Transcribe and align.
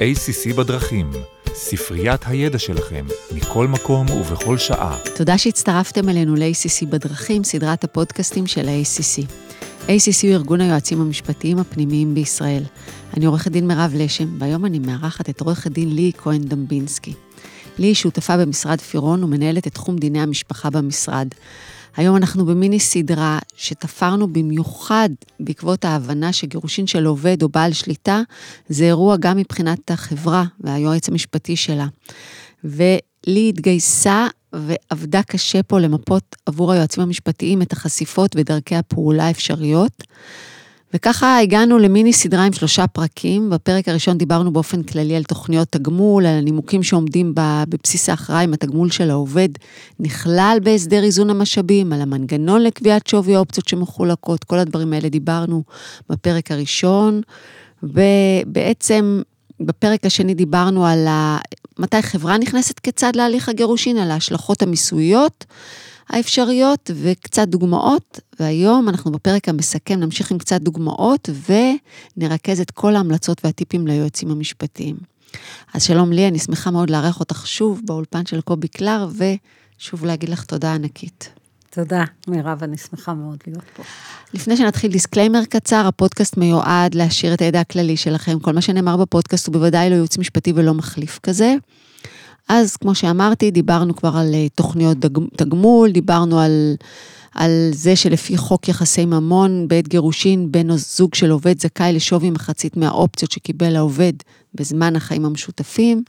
ACC 0.00 0.54
בדרכים, 0.56 1.10
ספריית 1.54 2.20
הידע 2.26 2.58
שלכם, 2.58 3.06
מכל 3.34 3.68
מקום 3.68 4.10
ובכל 4.10 4.58
שעה. 4.58 4.98
תודה 5.16 5.38
שהצטרפתם 5.38 6.08
אלינו 6.08 6.34
ל-ACC 6.34 6.86
בדרכים, 6.86 7.44
סדרת 7.44 7.84
הפודקאסטים 7.84 8.46
של 8.46 8.68
ה-ACC. 8.68 9.26
ACC 9.86 10.22
הוא 10.22 10.30
ארגון 10.30 10.60
היועצים 10.60 11.00
המשפטיים 11.00 11.58
הפנימיים 11.58 12.14
בישראל. 12.14 12.62
אני 13.16 13.26
עורכת 13.26 13.50
דין 13.50 13.66
מירב 13.66 13.92
לשם, 13.94 14.28
והיום 14.38 14.66
אני 14.66 14.78
מארחת 14.78 15.30
את 15.30 15.40
עורכת 15.40 15.70
דין 15.70 15.94
לי 15.94 16.12
כהן 16.18 16.42
דמבינסקי. 16.42 17.14
לי 17.78 17.86
היא 17.86 17.94
שותפה 17.94 18.36
במשרד 18.36 18.80
פירון 18.80 19.24
ומנהלת 19.24 19.66
את 19.66 19.74
תחום 19.74 19.96
דיני 19.96 20.20
המשפחה 20.20 20.70
במשרד. 20.70 21.28
היום 21.96 22.16
אנחנו 22.16 22.46
במיני 22.46 22.80
סדרה 22.80 23.38
שתפרנו 23.56 24.32
במיוחד 24.32 25.08
בעקבות 25.40 25.84
ההבנה 25.84 26.32
שגירושין 26.32 26.86
של 26.86 27.06
עובד 27.06 27.42
או 27.42 27.48
בעל 27.48 27.72
שליטה 27.72 28.22
זה 28.68 28.84
אירוע 28.84 29.16
גם 29.16 29.36
מבחינת 29.36 29.90
החברה 29.90 30.44
והיועץ 30.60 31.08
המשפטי 31.08 31.56
שלה. 31.56 31.86
ולי 32.64 33.48
התגייסה 33.48 34.26
ועבדה 34.52 35.22
קשה 35.22 35.62
פה 35.62 35.80
למפות 35.80 36.36
עבור 36.46 36.72
היועצים 36.72 37.02
המשפטיים 37.02 37.62
את 37.62 37.72
החשיפות 37.72 38.36
ודרכי 38.36 38.76
הפעולה 38.76 39.26
האפשריות. 39.26 40.02
וככה 40.94 41.38
הגענו 41.38 41.78
למיני 41.78 42.12
סדרה 42.12 42.44
עם 42.44 42.52
שלושה 42.52 42.86
פרקים. 42.86 43.50
בפרק 43.50 43.88
הראשון 43.88 44.18
דיברנו 44.18 44.52
באופן 44.52 44.82
כללי 44.82 45.16
על 45.16 45.24
תוכניות 45.24 45.68
תגמול, 45.68 46.26
על 46.26 46.34
הנימוקים 46.38 46.82
שעומדים 46.82 47.32
בבסיס 47.34 48.08
ההכרעה 48.08 48.44
אם 48.44 48.52
התגמול 48.52 48.90
של 48.90 49.10
העובד 49.10 49.48
נכלל 50.00 50.58
בהסדר 50.62 51.04
איזון 51.04 51.30
המשאבים, 51.30 51.92
על 51.92 52.00
המנגנון 52.00 52.62
לקביעת 52.62 53.06
שווי 53.06 53.34
האופציות 53.36 53.68
שמחולקות, 53.68 54.44
כל 54.44 54.58
הדברים 54.58 54.92
האלה 54.92 55.08
דיברנו 55.08 55.62
בפרק 56.10 56.50
הראשון. 56.50 57.20
ובעצם 57.82 59.22
בפרק 59.60 60.06
השני 60.06 60.34
דיברנו 60.34 60.86
על. 60.86 61.06
מתי 61.78 62.02
חברה 62.02 62.38
נכנסת 62.38 62.78
כצד 62.78 63.16
להליך 63.16 63.48
הגירושין, 63.48 63.96
על 63.96 64.10
ההשלכות 64.10 64.62
המיסויות. 64.62 65.44
האפשריות 66.10 66.90
וקצת 66.94 67.48
דוגמאות, 67.48 68.20
והיום 68.40 68.88
אנחנו 68.88 69.12
בפרק 69.12 69.48
המסכם 69.48 70.00
נמשיך 70.00 70.30
עם 70.30 70.38
קצת 70.38 70.60
דוגמאות 70.60 71.28
ונרכז 71.48 72.60
את 72.60 72.70
כל 72.70 72.96
ההמלצות 72.96 73.44
והטיפים 73.44 73.86
ליועצים 73.86 74.30
המשפטיים. 74.30 74.96
אז 75.74 75.82
שלום 75.84 76.12
לי, 76.12 76.28
אני 76.28 76.38
שמחה 76.38 76.70
מאוד 76.70 76.90
לארח 76.90 77.20
אותך 77.20 77.46
שוב 77.46 77.80
באולפן 77.84 78.26
של 78.26 78.40
קובי 78.40 78.68
קלר, 78.68 79.08
ושוב 79.78 80.04
להגיד 80.04 80.28
לך 80.28 80.44
תודה 80.44 80.74
ענקית. 80.74 81.28
תודה, 81.70 82.04
מירב, 82.28 82.62
אני 82.62 82.76
שמחה 82.76 83.14
מאוד 83.14 83.38
להיות 83.46 83.64
פה. 83.76 83.82
לפני 84.34 84.56
שנתחיל 84.56 84.92
disclaimer 84.92 85.44
קצר, 85.44 85.86
הפודקאסט 85.86 86.36
מיועד 86.36 86.94
להעשיר 86.94 87.34
את 87.34 87.42
הידע 87.42 87.60
הכללי 87.60 87.96
שלכם. 87.96 88.38
כל 88.38 88.52
מה 88.52 88.60
שנאמר 88.60 88.96
בפודקאסט 88.96 89.46
הוא 89.46 89.52
בוודאי 89.52 89.90
לא 89.90 89.94
ייעוץ 89.94 90.18
משפטי 90.18 90.52
ולא 90.56 90.74
מחליף 90.74 91.18
כזה. 91.22 91.54
אז 92.52 92.76
כמו 92.76 92.94
שאמרתי, 92.94 93.50
דיברנו 93.50 93.96
כבר 93.96 94.16
על 94.16 94.34
אה, 94.34 94.48
תוכניות 94.48 94.98
תגמול, 95.36 95.90
דיברנו 95.90 96.40
על, 96.40 96.74
על 97.34 97.70
זה 97.72 97.96
שלפי 97.96 98.36
חוק 98.36 98.68
יחסי 98.68 99.04
ממון, 99.04 99.68
בעת 99.68 99.88
גירושין, 99.88 100.52
בן 100.52 100.70
או 100.70 100.76
זוג 100.76 101.14
של 101.14 101.30
עובד 101.30 101.60
זכאי 101.60 101.92
לשווי 101.92 102.30
מחצית 102.30 102.76
מהאופציות 102.76 103.30
שקיבל 103.30 103.76
העובד 103.76 104.12
בזמן 104.54 104.96
החיים 104.96 105.24
המשותפים. 105.24 106.02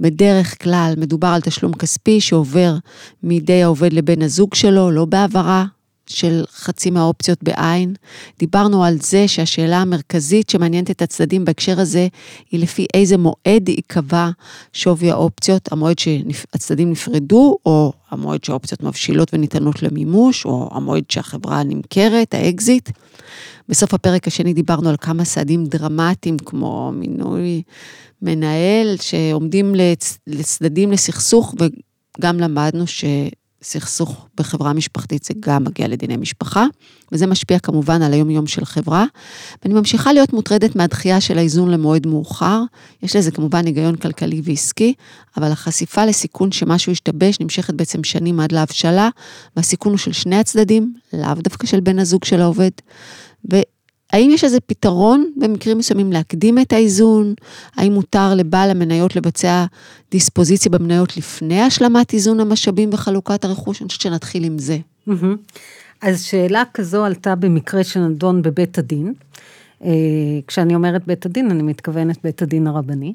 בדרך 0.00 0.62
כלל 0.62 0.94
מדובר 0.96 1.28
על 1.28 1.40
תשלום 1.40 1.72
כספי 1.72 2.20
שעובר 2.20 2.74
מידי 3.22 3.62
העובד 3.62 3.92
לבן 3.92 4.22
הזוג 4.22 4.54
שלו, 4.54 4.90
לא 4.90 5.04
בהעברה 5.04 5.64
של 6.08 6.44
חצי 6.50 6.90
מהאופציות 6.90 7.42
בעין. 7.42 7.94
דיברנו 8.38 8.84
על 8.84 8.96
זה 9.00 9.28
שהשאלה 9.28 9.78
המרכזית 9.78 10.50
שמעניינת 10.50 10.90
את 10.90 11.02
הצדדים 11.02 11.44
בהקשר 11.44 11.80
הזה, 11.80 12.08
היא 12.50 12.60
לפי 12.60 12.86
איזה 12.94 13.16
מועד 13.16 13.68
ייקבע 13.68 14.30
שווי 14.72 15.10
האופציות, 15.10 15.72
המועד 15.72 15.98
שהצדדים 15.98 16.90
נפרדו, 16.90 17.56
או 17.66 17.92
המועד 18.10 18.44
שהאופציות 18.44 18.82
מבשילות 18.82 19.34
וניתנות 19.34 19.82
למימוש, 19.82 20.44
או 20.44 20.68
המועד 20.72 21.04
שהחברה 21.08 21.62
נמכרת, 21.62 22.34
האקזיט. 22.34 22.90
בסוף 23.68 23.94
הפרק 23.94 24.26
השני 24.26 24.52
דיברנו 24.52 24.88
על 24.88 24.96
כמה 25.00 25.24
סעדים 25.24 25.64
דרמטיים, 25.64 26.38
כמו 26.38 26.92
מינוי 26.94 27.62
מנהל, 28.22 28.96
שעומדים 29.00 29.74
לצדדים 30.26 30.92
לסכסוך, 30.92 31.54
וגם 32.18 32.40
למדנו 32.40 32.86
ש... 32.86 33.04
סכסוך 33.62 34.26
בחברה 34.36 34.72
משפחתית 34.72 35.24
זה 35.24 35.34
גם 35.40 35.64
מגיע 35.64 35.88
לדיני 35.88 36.16
משפחה, 36.16 36.66
וזה 37.12 37.26
משפיע 37.26 37.58
כמובן 37.58 38.02
על 38.02 38.12
היום-יום 38.12 38.46
של 38.46 38.64
חברה. 38.64 39.04
ואני 39.62 39.74
ממשיכה 39.74 40.12
להיות 40.12 40.32
מוטרדת 40.32 40.76
מהדחייה 40.76 41.20
של 41.20 41.38
האיזון 41.38 41.70
למועד 41.70 42.06
מאוחר. 42.06 42.62
יש 43.02 43.16
לזה 43.16 43.30
כמובן 43.30 43.66
היגיון 43.66 43.96
כלכלי 43.96 44.40
ועסקי, 44.44 44.94
אבל 45.36 45.52
החשיפה 45.52 46.04
לסיכון 46.04 46.52
שמשהו 46.52 46.92
ישתבש 46.92 47.40
נמשכת 47.40 47.74
בעצם 47.74 48.04
שנים 48.04 48.40
עד 48.40 48.52
להבשלה, 48.52 49.08
והסיכון 49.56 49.92
הוא 49.92 49.98
של 49.98 50.12
שני 50.12 50.36
הצדדים, 50.36 50.94
לאו 51.12 51.34
דווקא 51.34 51.66
של 51.66 51.80
בן 51.80 51.98
הזוג 51.98 52.24
של 52.24 52.40
העובד. 52.40 52.70
האם 54.12 54.30
יש 54.30 54.44
איזה 54.44 54.60
פתרון 54.60 55.30
במקרים 55.36 55.78
מסוימים 55.78 56.12
להקדים 56.12 56.58
את 56.58 56.72
האיזון? 56.72 57.34
האם 57.76 57.92
מותר 57.92 58.34
לבעל 58.34 58.70
המניות 58.70 59.16
לבצע 59.16 59.64
דיספוזיציה 60.10 60.70
במניות 60.72 61.16
לפני 61.16 61.60
השלמת 61.60 62.12
איזון 62.12 62.40
המשאבים 62.40 62.90
וחלוקת 62.92 63.44
הרכוש? 63.44 63.82
אני 63.82 63.88
חושבת 63.88 64.00
שנתחיל 64.00 64.44
עם 64.44 64.58
זה. 64.58 64.78
אז 66.02 66.22
שאלה 66.22 66.62
כזו 66.74 67.04
עלתה 67.04 67.34
במקרה 67.34 67.84
שנדון 67.84 68.42
בבית 68.42 68.78
הדין. 68.78 69.12
אה, 69.84 69.90
כשאני 70.46 70.74
אומרת 70.74 71.06
בית 71.06 71.26
הדין, 71.26 71.50
אני 71.50 71.62
מתכוונת 71.62 72.18
בית 72.24 72.42
הדין 72.42 72.66
הרבני. 72.66 73.12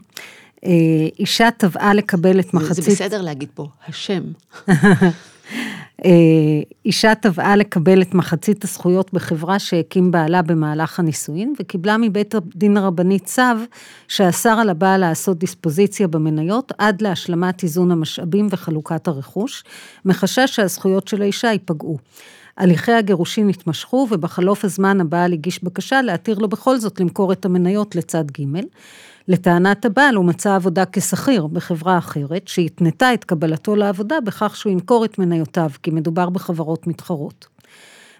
אה, 0.66 0.72
אישה 1.20 1.50
תבעה 1.58 1.94
לקבל 1.94 2.40
את 2.40 2.54
מחצית... 2.54 2.84
זה 2.84 2.92
בסדר 2.92 3.22
להגיד 3.22 3.50
פה, 3.54 3.68
השם. 3.88 4.24
אה, 6.06 6.12
אישה 6.86 7.16
תבעה 7.16 7.56
לקבל 7.56 8.02
את 8.02 8.14
מחצית 8.14 8.64
הזכויות 8.64 9.14
בחברה 9.14 9.60
שהקים 9.60 10.12
בעלה 10.12 10.42
במהלך 10.42 11.00
הנישואין, 11.00 11.54
וקיבלה 11.60 11.98
מבית 11.98 12.36
הדין 12.36 12.78
הרבני 12.78 13.20
צו 13.20 13.42
שאסר 14.08 14.50
על 14.50 14.70
הבעל 14.70 15.00
לעשות 15.00 15.38
דיספוזיציה 15.38 16.08
במניות 16.08 16.72
עד 16.78 17.02
להשלמת 17.02 17.64
איזון 17.64 17.92
המשאבים 17.92 18.48
וחלוקת 18.52 19.08
הרכוש, 19.08 19.64
מחשש 20.06 20.56
שהזכויות 20.56 21.08
של 21.08 21.22
האישה 21.22 21.48
ייפגעו. 21.48 21.98
הליכי 22.58 22.92
הגירושין 22.92 23.50
התמשכו, 23.50 24.08
ובחלוף 24.12 24.66
הזמן 24.66 25.02
הבעל 25.02 25.34
הגיש 25.34 25.64
בקשה 25.64 26.02
להתיר 26.02 26.40
לו 26.40 26.50
בכל 26.50 26.78
זאת 26.78 27.00
למכור 27.00 27.32
את 27.32 27.46
המניות 27.46 27.96
לצד 27.96 28.32
ג'. 28.32 28.60
לטענת 29.28 29.86
הבעל 29.86 30.16
הוא 30.16 30.26
מצא 30.26 30.56
עבודה 30.56 30.84
כשכיר 30.92 31.48
בחברה 31.48 31.98
אחרת, 31.98 32.48
שהתנתה 32.48 33.14
את 33.14 33.24
קבלתו 33.24 33.76
לעבודה 33.76 34.22
בכך 34.22 34.56
שהוא 34.56 34.72
ימכור 34.72 35.06
את 35.06 35.20
מניותיו, 35.20 35.70
כי 35.84 35.92
מדובר 35.92 36.30
בחברות 36.30 36.88
מתחרות. 36.88 37.53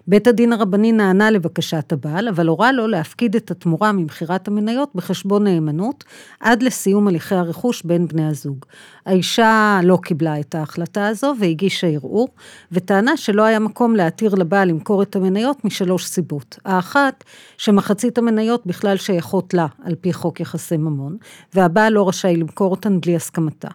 בית 0.06 0.26
הדין 0.26 0.52
הרבני 0.52 0.92
נענה 0.92 1.30
לבקשת 1.30 1.92
הבעל, 1.92 2.28
אבל 2.28 2.46
הורה 2.46 2.72
לו 2.72 2.86
להפקיד 2.86 3.36
את 3.36 3.50
התמורה 3.50 3.92
ממכירת 3.92 4.48
המניות 4.48 4.90
בחשבון 4.94 5.44
נאמנות 5.44 6.04
עד 6.40 6.62
לסיום 6.62 7.08
הליכי 7.08 7.34
הרכוש 7.34 7.82
בין 7.82 8.08
בני 8.08 8.26
הזוג. 8.26 8.64
האישה 9.06 9.80
לא 9.82 9.98
קיבלה 10.02 10.40
את 10.40 10.54
ההחלטה 10.54 11.06
הזו 11.06 11.34
והגישה 11.40 11.86
ערעור, 11.86 12.28
וטענה 12.72 13.16
שלא 13.16 13.42
היה 13.42 13.58
מקום 13.58 13.96
להתיר 13.96 14.34
לבעל 14.34 14.68
למכור 14.68 15.02
את 15.02 15.16
המניות 15.16 15.64
משלוש 15.64 16.06
סיבות. 16.06 16.58
האחת, 16.64 17.24
שמחצית 17.58 18.18
המניות 18.18 18.66
בכלל 18.66 18.96
שייכות 18.96 19.54
לה 19.54 19.66
על 19.84 19.94
פי 19.94 20.12
חוק 20.12 20.40
יחסי 20.40 20.76
ממון, 20.76 21.16
והבעל 21.54 21.92
לא 21.92 22.08
רשאי 22.08 22.36
למכור 22.36 22.70
אותן 22.70 23.00
בלי 23.00 23.16
הסכמתה. 23.16 23.68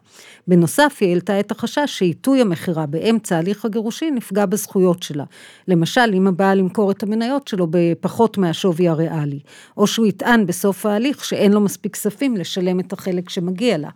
בנוסף, 0.47 0.97
היא 0.99 1.09
העלתה 1.09 1.39
את 1.39 1.51
החשש 1.51 1.85
שעיתוי 1.85 2.41
המכירה 2.41 2.85
באמצע 2.85 3.37
הליך 3.37 3.65
הגירושין 3.65 4.15
נפגע 4.15 4.45
בזכויות 4.45 5.03
שלה. 5.03 5.23
למשל, 5.67 6.18
אם 6.19 6.27
הבעל 6.27 6.57
למכור 6.57 6.91
את 6.91 7.03
המניות 7.03 7.47
שלו 7.47 7.67
בפחות 7.69 8.37
מהשווי 8.37 8.87
הריאלי, 8.87 9.39
או 9.77 9.87
שהוא 9.87 10.05
יטען 10.05 10.45
בסוף 10.45 10.85
ההליך 10.85 11.25
שאין 11.25 11.53
לו 11.53 11.59
מספיק 11.59 11.93
כספים 11.93 12.37
לשלם 12.37 12.79
את 12.79 12.93
החלק 12.93 13.29
שמגיע 13.29 13.77
לה. 13.77 13.89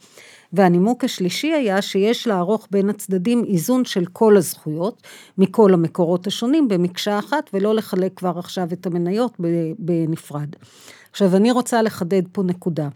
והנימוק 0.54 1.04
השלישי 1.04 1.54
היה 1.54 1.82
שיש 1.82 2.28
לערוך 2.28 2.68
בין 2.72 2.90
הצדדים 2.90 3.44
איזון 3.48 3.86
של 3.86 4.06
כל 4.06 4.38
הזכויות, 4.38 5.02
מכל 5.38 5.74
המקורות 5.74 6.28
השונים 6.28 6.68
במקשה 6.68 7.20
אחת, 7.20 7.50
ולא 7.54 7.76
לחלק 7.76 8.12
כבר 8.16 8.40
עכשיו 8.40 8.68
את 8.74 8.86
המניות 8.86 9.38
בנפרד. 9.80 10.50
עכשיו, 11.14 11.36
אני 11.36 11.52
רוצה 11.52 11.82
לחדד 11.82 12.22
פה 12.32 12.44
נקודה. 12.44 12.90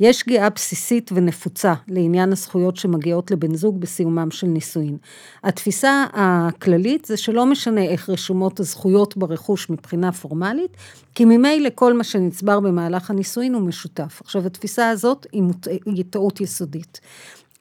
יש 0.00 0.18
שגיאה 0.18 0.50
בסיסית 0.50 1.10
ונפוצה 1.14 1.74
לעניין 1.88 2.32
הזכויות 2.32 2.76
שמגיעות 2.76 3.30
לבן 3.30 3.54
זוג 3.54 3.80
בסיומם 3.80 4.30
של 4.30 4.46
נישואין. 4.46 4.96
התפיסה 5.44 6.04
הכללית 6.12 7.04
זה 7.04 7.16
שלא 7.16 7.46
משנה 7.46 7.82
איך 7.82 8.10
רשומות 8.10 8.60
הזכויות 8.60 9.16
ברכוש 9.16 9.70
מבחינה 9.70 10.12
פורמלית, 10.12 10.76
כי 11.14 11.24
ממילא 11.24 11.68
כל 11.74 11.92
מה 11.92 12.04
שנצבר 12.04 12.60
במהלך 12.60 13.10
הנישואין 13.10 13.54
הוא 13.54 13.62
משותף. 13.62 14.20
עכשיו, 14.24 14.46
התפיסה 14.46 14.88
הזאת 14.90 15.26
היא, 15.32 15.42
מוט... 15.42 15.68
היא 15.86 16.04
טעות 16.10 16.40
יסודית. 16.40 17.00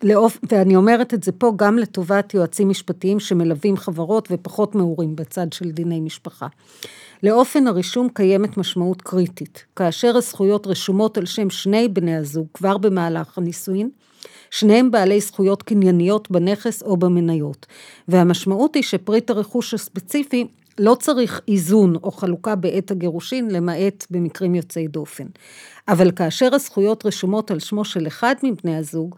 לאופ... 0.04 0.38
ואני 0.52 0.76
אומרת 0.76 1.14
את 1.14 1.24
זה 1.24 1.32
פה 1.32 1.54
גם 1.56 1.78
לטובת 1.78 2.34
יועצים 2.34 2.70
משפטיים 2.70 3.20
שמלווים 3.20 3.78
חברות 3.78 4.28
ופחות 4.32 4.76
מעורים 4.76 5.16
בצד 5.16 5.54
של 5.54 5.72
דיני 5.72 6.02
משפחה. 6.02 6.48
לאופן 7.24 7.68
הרישום 7.68 8.10
קיימת 8.14 8.58
משמעות 8.58 9.02
קריטית. 9.02 9.66
כאשר 9.76 10.18
הזכויות 10.18 10.68
רשומות 10.68 11.18
על 11.18 11.26
שם 11.26 11.50
שני 11.50 11.88
בני 11.88 12.16
הזוג 12.16 12.48
כבר 12.54 12.78
במהלך 12.78 13.38
הנישואין, 13.38 13.90
שניהם 14.52 14.92
בעלי 14.92 15.22
זכויות 15.22 15.64
קנייניות 15.64 16.32
בנכס 16.32 16.84
או 16.84 16.98
במניות. 16.98 17.66
והמשמעות 18.08 18.76
היא 18.76 18.84
שפריט 18.84 19.30
הרכוש 19.30 19.74
הספציפי 19.74 20.48
לא 20.80 20.96
צריך 21.00 21.42
איזון 21.48 21.96
או 21.96 22.12
חלוקה 22.12 22.56
בעת 22.56 22.92
הגירושין, 22.92 23.52
למעט 23.52 24.06
במקרים 24.10 24.56
יוצאי 24.56 24.88
דופן. 24.88 25.26
אבל 25.88 26.12
כאשר 26.12 26.56
הזכויות 26.56 27.06
רשומות 27.06 27.52
על 27.52 27.60
שמו 27.60 27.86
של 27.86 28.08
אחד 28.08 28.36
מבני 28.44 28.78
הזוג, 28.78 29.16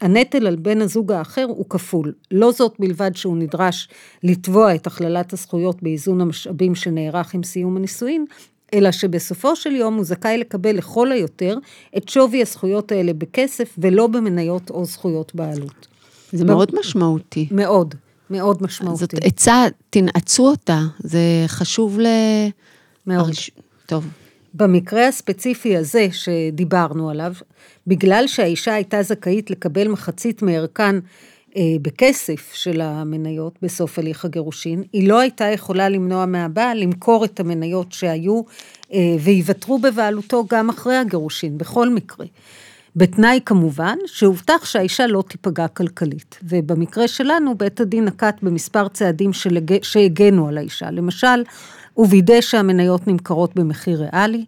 הנטל 0.00 0.46
על 0.46 0.56
בן 0.56 0.82
הזוג 0.82 1.12
האחר 1.12 1.44
הוא 1.48 1.66
כפול. 1.68 2.12
לא 2.30 2.52
זאת 2.52 2.74
בלבד 2.78 3.10
שהוא 3.14 3.36
נדרש 3.36 3.88
לתבוע 4.22 4.74
את 4.74 4.86
הכללת 4.86 5.32
הזכויות 5.32 5.82
באיזון 5.82 6.20
המשאבים 6.20 6.74
שנערך 6.74 7.34
עם 7.34 7.42
סיום 7.42 7.76
הנישואין, 7.76 8.24
אלא 8.74 8.92
שבסופו 8.92 9.56
של 9.56 9.72
יום 9.72 9.94
הוא 9.94 10.04
זכאי 10.04 10.38
לקבל 10.38 10.76
לכל 10.76 11.12
היותר 11.12 11.58
את 11.96 12.08
שווי 12.08 12.42
הזכויות 12.42 12.92
האלה 12.92 13.12
בכסף 13.12 13.74
ולא 13.78 14.06
במניות 14.06 14.70
או 14.70 14.84
זכויות 14.84 15.34
בעלות. 15.34 15.86
זה 16.32 16.44
מאוד 16.44 16.72
משמעותי. 16.80 17.48
מאוד, 17.50 17.94
מאוד 18.30 18.62
משמעותי. 18.62 18.98
זאת 18.98 19.14
עצה, 19.22 19.64
תנעצו 19.90 20.48
אותה, 20.48 20.80
זה 20.98 21.20
חשוב 21.46 22.00
ל... 22.00 22.06
מאוד. 23.06 23.26
הרש... 23.26 23.50
טוב. 23.86 24.04
במקרה 24.54 25.08
הספציפי 25.08 25.76
הזה 25.76 26.06
שדיברנו 26.12 27.10
עליו, 27.10 27.32
בגלל 27.86 28.24
שהאישה 28.26 28.74
הייתה 28.74 29.02
זכאית 29.02 29.50
לקבל 29.50 29.88
מחצית 29.88 30.42
מערכן 30.42 30.96
אה, 31.56 31.62
בכסף 31.82 32.50
של 32.54 32.80
המניות 32.80 33.58
בסוף 33.62 33.98
הליך 33.98 34.24
הגירושין, 34.24 34.82
היא 34.92 35.08
לא 35.08 35.20
הייתה 35.20 35.44
יכולה 35.44 35.88
למנוע 35.88 36.26
מהבעל 36.26 36.78
למכור 36.78 37.24
את 37.24 37.40
המניות 37.40 37.92
שהיו 37.92 38.42
אה, 38.92 39.16
וייוותרו 39.20 39.78
בבעלותו 39.78 40.44
גם 40.50 40.68
אחרי 40.68 40.96
הגירושין, 40.96 41.58
בכל 41.58 41.88
מקרה. 41.88 42.26
בתנאי 42.96 43.40
כמובן 43.44 43.98
שהובטח 44.06 44.64
שהאישה 44.64 45.06
לא 45.06 45.24
תיפגע 45.28 45.68
כלכלית. 45.68 46.38
ובמקרה 46.42 47.08
שלנו 47.08 47.54
בית 47.54 47.80
הדין 47.80 48.04
נקט 48.04 48.42
במספר 48.42 48.88
צעדים 48.88 49.30
שהגנו 49.82 50.48
על 50.48 50.58
האישה. 50.58 50.90
למשל, 50.90 51.42
הוא 51.94 52.06
וידא 52.10 52.40
שהמניות 52.40 53.06
נמכרות 53.06 53.54
במחיר 53.54 54.02
ריאלי. 54.02 54.44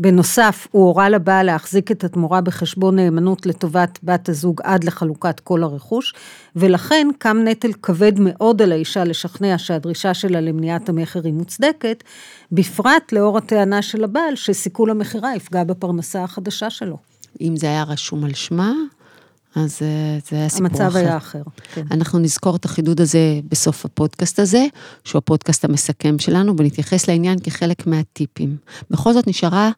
בנוסף, 0.00 0.68
הוא 0.70 0.84
הורה 0.84 1.08
לבעל 1.08 1.46
להחזיק 1.46 1.90
את 1.90 2.04
התמורה 2.04 2.40
בחשבון 2.40 2.96
נאמנות 2.96 3.46
לטובת 3.46 3.98
בת 4.02 4.28
הזוג 4.28 4.60
עד 4.64 4.84
לחלוקת 4.84 5.40
כל 5.40 5.62
הרכוש, 5.62 6.14
ולכן 6.56 7.08
קם 7.18 7.36
נטל 7.44 7.72
כבד 7.82 8.12
מאוד 8.20 8.62
על 8.62 8.72
האישה 8.72 9.04
לשכנע 9.04 9.58
שהדרישה 9.58 10.14
שלה 10.14 10.40
למניעת 10.40 10.88
המכר 10.88 11.20
היא 11.24 11.32
מוצדקת, 11.32 12.04
בפרט 12.52 13.12
לאור 13.12 13.38
הטענה 13.38 13.82
של 13.82 14.04
הבעל 14.04 14.36
שסיכול 14.36 14.90
המכירה 14.90 15.36
יפגע 15.36 15.64
בפרנסה 15.64 16.24
החדשה 16.24 16.70
שלו. 16.70 16.96
אם 17.40 17.56
זה 17.56 17.66
היה 17.66 17.82
רשום 17.82 18.24
על 18.24 18.34
שמה, 18.34 18.72
אז 19.58 19.78
אה, 19.82 20.18
זה 20.30 20.36
היה 20.36 20.48
סיפור 20.48 20.68
אחר. 20.68 20.84
המצב 20.84 20.96
היה 20.96 21.16
אחר, 21.16 21.42
כן. 21.74 21.86
אנחנו 21.90 22.18
נזכור 22.18 22.56
את 22.56 22.64
החידוד 22.64 23.00
הזה 23.00 23.40
בסוף 23.48 23.84
הפודקאסט 23.84 24.38
הזה, 24.38 24.66
שהוא 25.04 25.18
הפודקאסט 25.18 25.64
המסכם 25.64 26.18
שלנו, 26.18 26.54
ונתייחס 26.58 27.08
לעניין 27.08 27.38
כחלק 27.38 27.86
מהטיפים. 27.86 28.56
בכל 28.90 29.12
זאת 29.12 29.26
נשארה 29.26 29.70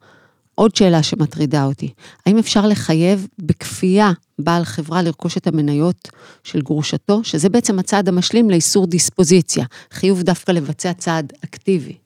עוד 0.55 0.77
שאלה 0.77 1.03
שמטרידה 1.03 1.65
אותי. 1.65 1.93
האם 2.27 2.39
אפשר 2.39 2.67
לחייב 2.67 3.27
בכפייה 3.39 4.13
בעל 4.39 4.65
חברה 4.65 5.03
לרכוש 5.03 5.37
את 5.37 5.47
המניות 5.47 6.09
של 6.45 6.61
גרושתו, 6.61 7.25
שזה 7.25 7.49
בעצם 7.49 7.79
הצעד 7.79 8.09
המשלים 8.09 8.51
לאיסור 8.51 8.87
דיספוזיציה, 8.87 9.65
חיוב 9.93 10.23
דווקא 10.23 10.53
לבצע 10.53 10.93
צעד 10.93 11.33
אקטיבי? 11.45 11.97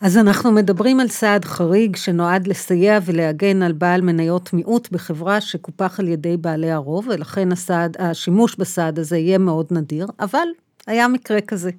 אז 0.00 0.16
אנחנו 0.16 0.52
מדברים 0.52 1.00
על 1.00 1.08
סעד 1.08 1.44
חריג 1.44 1.96
שנועד 1.96 2.46
לסייע 2.46 2.98
ולהגן 3.04 3.62
על 3.62 3.72
בעל 3.72 4.00
מניות 4.00 4.52
מיעוט 4.52 4.88
בחברה 4.90 5.40
שקופח 5.40 6.00
על 6.00 6.08
ידי 6.08 6.36
בעלי 6.36 6.70
הרוב, 6.70 7.08
ולכן 7.08 7.52
הסעד, 7.52 7.96
השימוש 7.98 8.56
בסעד 8.56 8.98
הזה 8.98 9.18
יהיה 9.18 9.38
מאוד 9.38 9.66
נדיר, 9.70 10.06
אבל 10.20 10.48
היה 10.86 11.08
מקרה 11.08 11.40
כזה. 11.40 11.70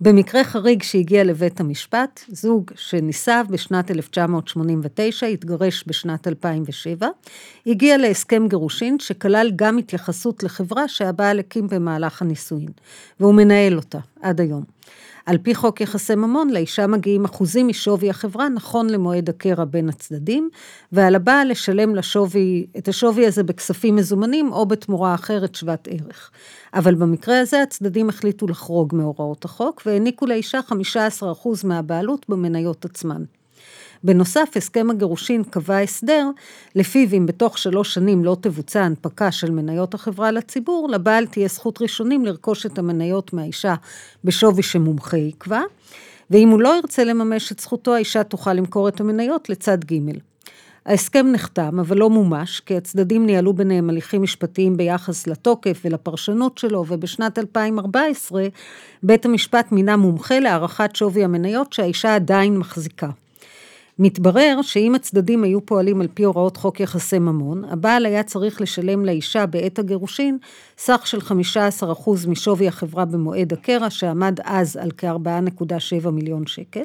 במקרה 0.00 0.44
חריג 0.44 0.82
שהגיע 0.82 1.24
לבית 1.24 1.60
המשפט, 1.60 2.20
זוג 2.28 2.70
שנישא 2.74 3.42
בשנת 3.50 3.90
1989, 3.90 5.26
התגרש 5.26 5.84
בשנת 5.86 6.28
2007, 6.28 7.08
הגיע 7.66 7.96
להסכם 7.96 8.48
גירושין 8.48 8.98
שכלל 8.98 9.50
גם 9.56 9.78
התייחסות 9.78 10.42
לחברה 10.42 10.88
שהבעל 10.88 11.38
הקים 11.38 11.68
במהלך 11.68 12.22
הנישואין, 12.22 12.70
והוא 13.20 13.34
מנהל 13.34 13.76
אותה 13.76 13.98
עד 14.22 14.40
היום. 14.40 14.64
על 15.30 15.38
פי 15.38 15.54
חוק 15.54 15.80
יחסי 15.80 16.14
ממון, 16.14 16.50
לאישה 16.50 16.86
מגיעים 16.86 17.24
אחוזים 17.24 17.68
משווי 17.68 18.10
החברה 18.10 18.48
נכון 18.48 18.90
למועד 18.90 19.28
הקרע 19.28 19.64
בין 19.64 19.88
הצדדים, 19.88 20.50
ועל 20.92 21.14
הבעל 21.14 21.50
לשלם 21.50 21.94
לשווי, 21.94 22.66
את 22.78 22.88
השווי 22.88 23.26
הזה 23.26 23.42
בכספים 23.42 23.96
מזומנים 23.96 24.52
או 24.52 24.66
בתמורה 24.66 25.14
אחרת 25.14 25.54
שוות 25.54 25.88
ערך. 25.90 26.30
אבל 26.74 26.94
במקרה 26.94 27.40
הזה 27.40 27.62
הצדדים 27.62 28.08
החליטו 28.08 28.46
לחרוג 28.46 28.94
מהוראות 28.94 29.44
החוק, 29.44 29.82
והעניקו 29.86 30.26
לאישה 30.26 30.60
15% 30.68 30.74
מהבעלות 31.64 32.26
במניות 32.28 32.84
עצמן. 32.84 33.24
בנוסף, 34.04 34.48
הסכם 34.56 34.90
הגירושין 34.90 35.44
קבע 35.44 35.78
הסדר, 35.78 36.28
לפיו 36.74 37.08
אם 37.12 37.26
בתוך 37.26 37.58
שלוש 37.58 37.94
שנים 37.94 38.24
לא 38.24 38.36
תבוצע 38.40 38.82
הנפקה 38.82 39.32
של 39.32 39.50
מניות 39.50 39.94
החברה 39.94 40.30
לציבור, 40.30 40.88
לבעל 40.90 41.26
תהיה 41.26 41.48
זכות 41.48 41.82
ראשונים 41.82 42.24
לרכוש 42.24 42.66
את 42.66 42.78
המניות 42.78 43.32
מהאישה 43.32 43.74
בשווי 44.24 44.62
שמומחה 44.62 45.16
יקבע, 45.16 45.62
ואם 46.30 46.48
הוא 46.48 46.60
לא 46.60 46.76
ירצה 46.76 47.04
לממש 47.04 47.52
את 47.52 47.60
זכותו, 47.60 47.94
האישה 47.94 48.24
תוכל 48.24 48.52
למכור 48.52 48.88
את 48.88 49.00
המניות 49.00 49.48
לצד 49.48 49.84
ג'. 49.84 49.98
ההסכם 50.86 51.26
נחתם, 51.32 51.80
אבל 51.80 51.96
לא 51.96 52.10
מומש, 52.10 52.60
כי 52.60 52.76
הצדדים 52.76 53.26
ניהלו 53.26 53.52
ביניהם 53.52 53.90
הליכים 53.90 54.22
משפטיים 54.22 54.76
ביחס 54.76 55.26
לתוקף 55.26 55.82
ולפרשנות 55.84 56.58
שלו, 56.58 56.84
ובשנת 56.88 57.38
2014 57.38 58.46
בית 59.02 59.24
המשפט 59.24 59.72
מינה 59.72 59.96
מומחה 59.96 60.38
להערכת 60.38 60.96
שווי 60.96 61.24
המניות 61.24 61.72
שהאישה 61.72 62.14
עדיין 62.14 62.58
מחזיקה. 62.58 63.10
מתברר 64.02 64.58
שאם 64.62 64.94
הצדדים 64.94 65.44
היו 65.44 65.66
פועלים 65.66 66.00
על 66.00 66.08
פי 66.14 66.22
הוראות 66.22 66.56
חוק 66.56 66.80
יחסי 66.80 67.18
ממון, 67.18 67.64
הבעל 67.64 68.06
היה 68.06 68.22
צריך 68.22 68.60
לשלם 68.60 69.04
לאישה 69.04 69.46
בעת 69.46 69.78
הגירושין 69.78 70.38
סך 70.78 71.06
של 71.06 71.18
15% 71.18 72.28
משווי 72.28 72.68
החברה 72.68 73.04
במועד 73.04 73.52
הקרע, 73.52 73.90
שעמד 73.90 74.38
אז 74.44 74.76
על 74.76 74.90
כ-4.7 74.98 76.10
מיליון 76.10 76.46
שקל. 76.46 76.84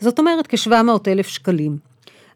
זאת 0.00 0.18
אומרת 0.18 0.46
כ-700 0.46 1.08
אלף 1.08 1.28
שקלים. 1.28 1.76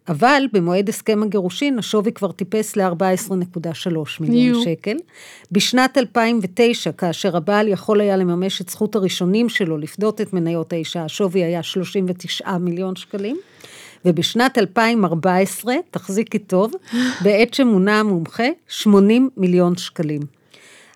אבל 0.08 0.42
במועד 0.52 0.88
הסכם 0.88 1.22
הגירושין 1.22 1.78
השווי 1.78 2.12
כבר 2.12 2.32
טיפס 2.32 2.76
ל-14.3 2.76 3.96
מיליון 4.20 4.54
יו. 4.54 4.62
שקל. 4.62 4.96
בשנת 5.52 5.98
2009, 5.98 6.92
כאשר 6.92 7.36
הבעל 7.36 7.68
יכול 7.68 8.00
היה 8.00 8.16
לממש 8.16 8.60
את 8.60 8.68
זכות 8.68 8.96
הראשונים 8.96 9.48
שלו 9.48 9.78
לפדות 9.78 10.20
את 10.20 10.32
מניות 10.32 10.72
האישה, 10.72 11.04
השווי 11.04 11.44
היה 11.44 11.62
39 11.62 12.58
מיליון 12.58 12.96
שקלים. 12.96 13.36
ובשנת 14.04 14.58
2014, 14.58 15.74
תחזיקי 15.90 16.38
טוב, 16.38 16.72
בעת 17.20 17.54
שמונה 17.54 18.00
המומחה, 18.00 18.46
80 18.68 19.30
מיליון 19.36 19.76
שקלים. 19.76 20.20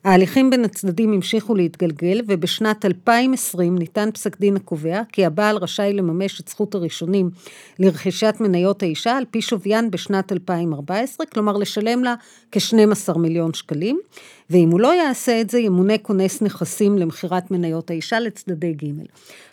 ההליכים 0.07 0.51
בין 0.51 0.65
הצדדים 0.65 1.13
המשיכו 1.13 1.55
להתגלגל, 1.55 2.21
ובשנת 2.27 2.85
2020 2.85 3.79
ניתן 3.79 4.09
פסק 4.15 4.41
דין 4.41 4.57
הקובע 4.57 5.03
כי 5.13 5.27
הבעל 5.27 5.57
רשאי 5.57 5.93
לממש 5.93 6.41
את 6.41 6.49
זכות 6.49 6.75
הראשונים 6.75 7.31
לרכישת 7.79 8.35
מניות 8.41 8.83
האישה 8.83 9.17
על 9.17 9.25
פי 9.31 9.43
שוויין 9.43 9.91
בשנת 9.91 10.33
2014, 10.33 11.27
כלומר 11.27 11.57
לשלם 11.57 12.05
לה 12.05 12.15
כ-12 12.53 13.19
מיליון 13.19 13.55
שקלים, 13.55 14.01
ואם 14.51 14.71
הוא 14.71 14.81
לא 14.81 14.95
יעשה 14.95 15.41
את 15.41 15.51
זה, 15.51 15.59
ימונה 15.59 15.99
כונס 15.99 16.43
נכסים 16.43 16.99
למכירת 16.99 17.51
מניות 17.51 17.91
האישה 17.91 18.21
לצדדי 18.21 18.73
ג'. 18.73 18.87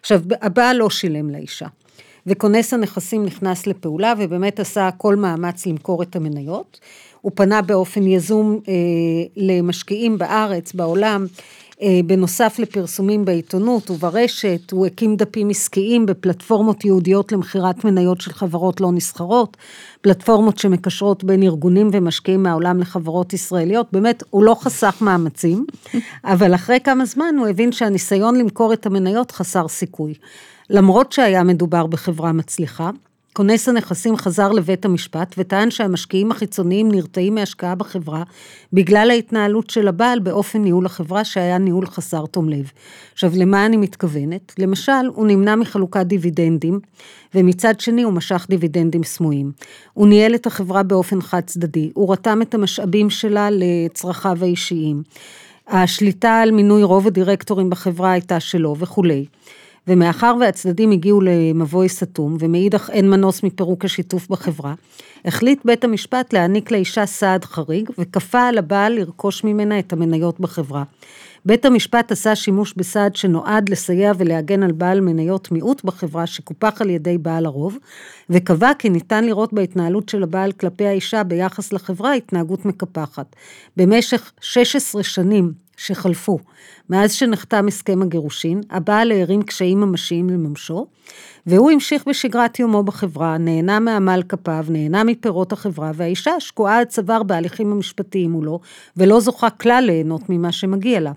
עכשיו, 0.02 0.22
הבעל 0.42 0.78
לא 0.78 0.90
שילם 0.90 1.30
לאישה. 1.30 1.68
וכונס 2.28 2.74
הנכסים 2.74 3.26
נכנס 3.26 3.68
לפעולה 3.68 4.14
ובאמת 4.20 4.60
עשה 4.60 4.90
כל 4.98 5.16
מאמץ 5.16 5.66
למכור 5.66 6.04
את 6.04 6.16
המניות. 6.16 6.80
הוא 7.22 7.32
פנה 7.36 7.62
באופן 7.62 8.08
יזום 8.08 8.60
אה, 8.68 8.74
למשקיעים 9.38 10.18
בארץ, 10.18 10.74
בעולם, 10.74 11.26
בנוסף 12.06 12.60
לפרסומים 12.60 13.26
בעיתונות 13.26 13.90
וברשת, 13.90 14.72
הוא 14.72 14.86
הקים 14.86 15.16
דפים 15.16 15.50
עסקיים 15.50 16.06
בפלטפורמות 16.06 16.86
ייעודיות 16.86 17.32
למכירת 17.32 17.86
מניות 17.86 18.22
של 18.22 18.34
חברות 18.34 18.82
לא 18.82 18.92
נסחרות, 18.92 19.58
פלטפורמות 20.02 20.58
שמקשרות 20.58 21.24
בין 21.24 21.44
ארגונים 21.44 21.90
ומשקיעים 21.94 22.44
מהעולם 22.44 22.80
לחברות 22.80 23.34
ישראליות, 23.34 23.88
באמת, 23.92 24.24
הוא 24.30 24.44
לא 24.44 24.56
חסך 24.60 24.98
מאמצים, 25.02 25.66
אבל 26.24 26.56
אחרי 26.56 26.80
כמה 26.84 27.06
זמן 27.06 27.36
הוא 27.38 27.48
הבין 27.48 27.72
שהניסיון 27.72 28.36
למכור 28.36 28.74
את 28.74 28.86
המניות 28.86 29.32
חסר 29.32 29.68
סיכוי. 29.68 30.14
למרות 30.70 31.12
שהיה 31.12 31.44
מדובר 31.44 31.88
בחברה 31.88 32.32
מצליחה, 32.32 32.90
כונס 33.34 33.70
הנכסים 33.70 34.18
חזר 34.18 34.52
לבית 34.52 34.86
המשפט 34.86 35.36
וטען 35.38 35.72
שהמשקיעים 35.72 36.32
החיצוניים 36.32 36.92
נרתעים 36.92 37.36
מהשקעה 37.36 37.76
בחברה 37.76 38.24
בגלל 38.74 39.10
ההתנהלות 39.12 39.70
של 39.70 39.88
הבעל 39.88 40.20
באופן 40.20 40.62
ניהול 40.62 40.86
החברה 40.86 41.24
שהיה 41.24 41.58
ניהול 41.58 41.86
חסר 41.86 42.26
תום 42.26 42.50
לב. 42.50 42.72
עכשיו, 43.14 43.32
למה 43.36 43.66
אני 43.66 43.78
מתכוונת? 43.78 44.54
למשל, 44.58 44.92
הוא 45.14 45.28
נמנע 45.28 45.56
מחלוקת 45.56 46.06
דיבידנדים, 46.06 46.80
ומצד 47.36 47.80
שני 47.80 48.04
הוא 48.04 48.14
משך 48.14 48.46
דיבידנדים 48.50 49.04
סמויים. 49.04 49.52
הוא 49.94 50.08
ניהל 50.08 50.36
את 50.36 50.48
החברה 50.48 50.84
באופן 50.84 51.22
חד 51.22 51.42
צדדי, 51.46 51.92
הוא 51.94 52.14
רתם 52.14 52.42
את 52.42 52.54
המשאבים 52.54 53.10
שלה 53.10 53.50
לצרכיו 53.52 54.38
האישיים. 54.42 55.04
השליטה 55.68 56.40
על 56.40 56.52
מינוי 56.52 56.84
רוב 56.84 57.08
הדירקטורים 57.08 57.70
בחברה 57.70 58.12
הייתה 58.12 58.40
שלו 58.40 58.76
וכולי. 58.80 59.26
ומאחר 59.88 60.36
והצדדים 60.40 60.92
הגיעו 60.92 61.22
למבוי 61.22 61.90
סתום, 61.90 62.38
ומאידך 62.40 62.90
אין 62.90 63.10
מנוס 63.10 63.44
מפירוק 63.44 63.86
השיתוף 63.86 64.28
בחברה, 64.30 64.74
החליט 65.26 65.66
בית 65.66 65.84
המשפט 65.84 66.34
להעניק 66.34 66.72
לאישה 66.72 67.06
סעד 67.06 67.46
חריג, 67.46 67.90
וכפה 67.98 68.42
על 68.42 68.58
הבעל 68.58 68.94
לרכוש 68.94 69.44
ממנה 69.44 69.80
את 69.80 69.94
המניות 69.94 70.40
בחברה. 70.40 70.84
בית 71.46 71.66
המשפט 71.66 72.12
עשה 72.12 72.36
שימוש 72.36 72.74
בסעד 72.78 73.16
שנועד 73.16 73.70
לסייע 73.70 74.12
ולהגן 74.18 74.64
על 74.64 74.72
בעל 74.72 75.02
מניות 75.02 75.52
מיעוט 75.52 75.84
בחברה 75.84 76.28
שקופח 76.28 76.82
על 76.82 76.90
ידי 76.90 77.18
בעל 77.18 77.46
הרוב, 77.46 77.78
וקבע 78.30 78.72
כי 78.80 78.90
ניתן 78.90 79.24
לראות 79.24 79.54
בהתנהלות 79.54 80.10
של 80.10 80.24
הבעל 80.24 80.52
כלפי 80.52 80.86
האישה 80.86 81.24
ביחס 81.24 81.74
לחברה 81.74 82.14
התנהגות 82.14 82.66
מקפחת. 82.66 83.36
במשך 83.78 84.32
16 84.42 85.04
שנים 85.04 85.63
שחלפו 85.78 86.40
מאז 86.90 87.14
שנחתם 87.14 87.68
הסכם 87.68 88.02
הגירושין, 88.02 88.62
הבעל 88.70 89.12
הערים 89.12 89.42
קשיים 89.44 89.80
ממשיים 89.80 90.30
לממשו, 90.30 90.86
והוא 91.48 91.72
המשיך 91.72 92.08
בשגרת 92.08 92.60
יומו 92.60 92.84
בחברה, 92.84 93.38
נהנה 93.38 93.80
מעמל 93.80 94.24
כפיו, 94.30 94.66
נהנה 94.70 95.04
מפירות 95.04 95.52
החברה, 95.52 95.92
והאישה 95.96 96.40
שקועה 96.40 96.80
עד 96.80 96.88
צוואר 96.88 97.24
בהליכים 97.24 97.72
המשפטיים 97.72 98.32
מולו, 98.32 98.60
ולא 98.98 99.20
זוכה 99.20 99.50
כלל 99.50 99.84
ליהנות 99.88 100.22
ממה 100.30 100.52
שמגיע 100.52 101.00
לה. 101.00 101.12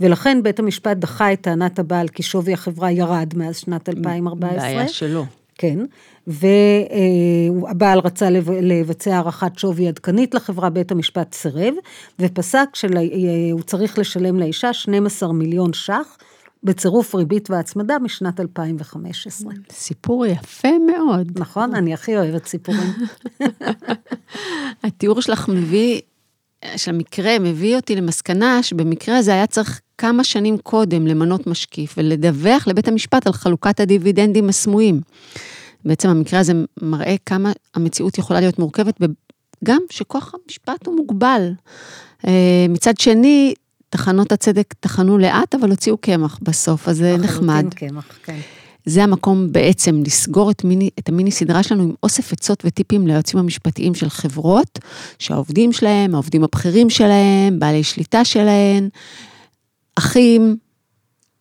ולכן 0.00 0.42
בית 0.42 0.58
המשפט 0.58 0.96
דחה 0.96 1.32
את 1.32 1.40
טענת 1.40 1.78
הבעל 1.78 2.08
כי 2.08 2.22
שווי 2.22 2.52
החברה 2.52 2.90
ירד 2.90 3.32
מאז 3.36 3.56
שנת 3.56 3.88
2014. 3.88 4.58
בעיה 4.58 4.88
שלו. 4.88 5.24
כן, 5.58 5.78
והבעל 6.26 7.98
רצה 7.98 8.30
לבצע 8.62 9.16
הערכת 9.16 9.58
שווי 9.58 9.88
עדכנית 9.88 10.34
לחברה, 10.34 10.70
בית 10.70 10.92
המשפט 10.92 11.34
סירב, 11.34 11.74
ופסק 12.18 12.68
שהוא 12.74 13.62
צריך 13.62 13.98
לשלם 13.98 14.38
לאישה 14.38 14.72
12 14.72 15.32
מיליון 15.32 15.72
ש"ח. 15.72 16.16
בצירוף 16.62 17.14
ריבית 17.14 17.50
והצמדה 17.50 17.98
משנת 17.98 18.40
2015. 18.40 19.52
סיפור 19.70 20.26
יפה 20.26 20.68
מאוד. 20.86 21.32
נכון, 21.40 21.74
אני 21.74 21.94
הכי 21.94 22.16
אוהבת 22.16 22.46
סיפורים. 22.46 22.92
התיאור 24.84 25.22
שלך 25.22 25.48
מביא, 25.48 26.00
של 26.76 26.90
המקרה, 26.90 27.38
מביא 27.38 27.76
אותי 27.76 27.96
למסקנה 27.96 28.62
שבמקרה 28.62 29.16
הזה 29.16 29.32
היה 29.32 29.46
צריך 29.46 29.80
כמה 29.98 30.24
שנים 30.24 30.58
קודם 30.58 31.06
למנות 31.06 31.46
משקיף 31.46 31.94
ולדווח 31.98 32.66
לבית 32.68 32.88
המשפט 32.88 33.26
על 33.26 33.32
חלוקת 33.32 33.80
הדיבידנדים 33.80 34.48
הסמויים. 34.48 35.00
בעצם 35.84 36.08
המקרה 36.08 36.40
הזה 36.40 36.52
מראה 36.82 37.16
כמה 37.26 37.52
המציאות 37.74 38.18
יכולה 38.18 38.40
להיות 38.40 38.58
מורכבת, 38.58 39.00
וגם 39.00 39.80
שכוח 39.90 40.34
המשפט 40.34 40.86
הוא 40.86 40.96
מוגבל. 40.96 41.52
אה, 42.26 42.66
מצד 42.68 42.98
שני, 42.98 43.54
תחנות 43.90 44.32
הצדק 44.32 44.74
טחנו 44.80 45.18
לאט, 45.18 45.54
אבל 45.54 45.70
הוציאו 45.70 45.96
קמח 45.96 46.38
בסוף, 46.42 46.88
אז 46.88 46.96
זה 46.96 47.16
נחמד. 47.16 47.66
קמח, 47.74 48.18
כן. 48.24 48.38
זה 48.84 49.04
המקום 49.04 49.52
בעצם 49.52 50.02
לסגור 50.06 50.50
את, 50.50 50.64
מיני, 50.64 50.90
את 50.98 51.08
המיני 51.08 51.30
סדרה 51.30 51.62
שלנו 51.62 51.82
עם 51.82 51.94
אוסף 52.02 52.32
עצות 52.32 52.62
וטיפים 52.64 53.06
ליועצים 53.06 53.40
המשפטיים 53.40 53.94
של 53.94 54.08
חברות, 54.08 54.78
שהעובדים 55.18 55.72
שלהם, 55.72 56.14
העובדים 56.14 56.44
הבכירים 56.44 56.90
שלהם, 56.90 57.58
בעלי 57.58 57.84
שליטה 57.84 58.24
שלהם, 58.24 58.88
אחים, 59.98 60.56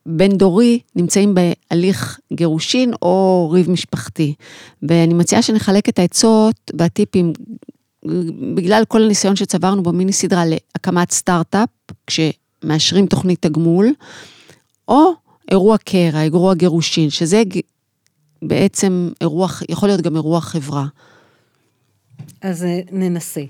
בן 0.06 0.38
דורי, 0.38 0.80
נמצאים 0.96 1.36
בהליך 1.36 2.20
גירושין 2.34 2.94
או 3.02 3.50
ריב 3.54 3.70
משפחתי. 3.70 4.34
ואני 4.82 5.14
מציעה 5.14 5.42
שנחלק 5.42 5.90
את 5.90 6.00
העצות 6.00 6.72
והטיפים 6.80 7.34
בגלל 8.56 8.84
כל 8.88 9.04
הניסיון 9.04 9.36
שצברנו 9.36 9.84
במיני 9.84 10.14
סדרה 10.14 10.44
להקמת 10.46 11.12
סטארט-אפ, 11.12 11.70
כשמאשרים 12.08 13.08
תוכנית 13.08 13.42
תגמול, 13.42 13.94
או 14.88 15.12
אירוע 15.52 15.78
קרע, 15.78 16.22
אירוע 16.22 16.54
גירושין, 16.54 17.10
שזה 17.10 17.44
בעצם 18.42 19.10
אירוע, 19.22 19.48
יכול 19.70 19.90
להיות 19.90 20.02
גם 20.02 20.16
אירוע 20.16 20.42
חברה. 20.42 20.86
אז 22.42 22.64
אה, 22.64 22.80
ננסה. 22.92 23.42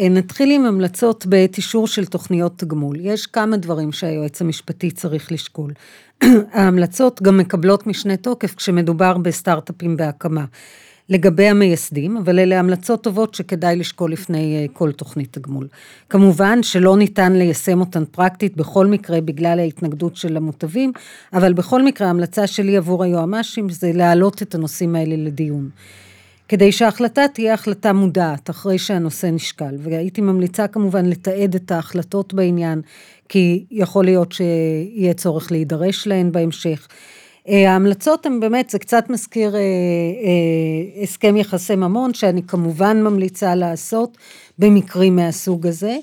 אה, 0.00 0.08
נתחיל 0.08 0.50
עם 0.50 0.64
המלצות 0.64 1.26
בעת 1.26 1.56
אישור 1.56 1.86
של 1.86 2.04
תוכניות 2.04 2.58
תגמול. 2.58 2.96
יש 3.00 3.26
כמה 3.26 3.56
דברים 3.56 3.92
שהיועץ 3.92 4.40
המשפטי 4.40 4.90
צריך 4.90 5.32
לשקול. 5.32 5.72
ההמלצות 6.52 7.22
גם 7.22 7.38
מקבלות 7.38 7.86
משנה 7.86 8.16
תוקף 8.16 8.54
כשמדובר 8.54 9.18
בסטארט-אפים 9.18 9.96
בהקמה. 9.96 10.44
לגבי 11.08 11.48
המייסדים, 11.48 12.16
אבל 12.16 12.38
אלה 12.38 12.58
המלצות 12.58 13.02
טובות 13.02 13.34
שכדאי 13.34 13.76
לשקול 13.76 14.12
לפני 14.12 14.56
אה, 14.56 14.66
כל 14.72 14.92
תוכנית 14.92 15.32
תגמול. 15.32 15.68
כמובן 16.08 16.62
שלא 16.62 16.96
ניתן 16.96 17.32
ליישם 17.32 17.80
אותן 17.80 18.04
פרקטית 18.04 18.56
בכל 18.56 18.86
מקרה 18.86 19.20
בגלל 19.20 19.58
ההתנגדות 19.58 20.16
של 20.16 20.36
המוטבים, 20.36 20.92
אבל 21.32 21.52
בכל 21.52 21.82
מקרה 21.82 22.06
ההמלצה 22.06 22.46
שלי 22.46 22.76
עבור 22.76 23.04
היועמ"שים 23.04 23.68
זה 23.70 23.90
להעלות 23.94 24.42
את 24.42 24.54
הנושאים 24.54 24.96
האלה 24.96 25.16
לדיון. 25.16 25.68
כדי 26.48 26.72
שההחלטה 26.72 27.28
תהיה 27.28 27.54
החלטה 27.54 27.92
מודעת 27.92 28.50
אחרי 28.50 28.78
שהנושא 28.78 29.26
נשקל, 29.26 29.74
והייתי 29.78 30.20
ממליצה 30.20 30.68
כמובן 30.68 31.06
לתעד 31.06 31.54
את 31.54 31.70
ההחלטות 31.70 32.34
בעניין, 32.34 32.82
כי 33.28 33.64
יכול 33.70 34.04
להיות 34.04 34.32
שיהיה 34.32 35.14
צורך 35.14 35.52
להידרש 35.52 36.06
להן 36.06 36.32
בהמשך. 36.32 36.88
אה, 37.48 37.70
ההמלצות 37.72 38.26
הן 38.26 38.40
באמת, 38.40 38.70
זה 38.70 38.78
קצת 38.78 39.10
מזכיר 39.10 39.56
אה, 39.56 39.60
אה, 39.60 41.02
הסכם 41.02 41.36
יחסי 41.36 41.76
ממון, 41.76 42.14
שאני 42.14 42.42
כמובן 42.42 43.02
ממליצה 43.02 43.54
לעשות 43.54 44.18
במקרים 44.58 45.16
מהסוג 45.16 45.66
הזה. 45.66 45.96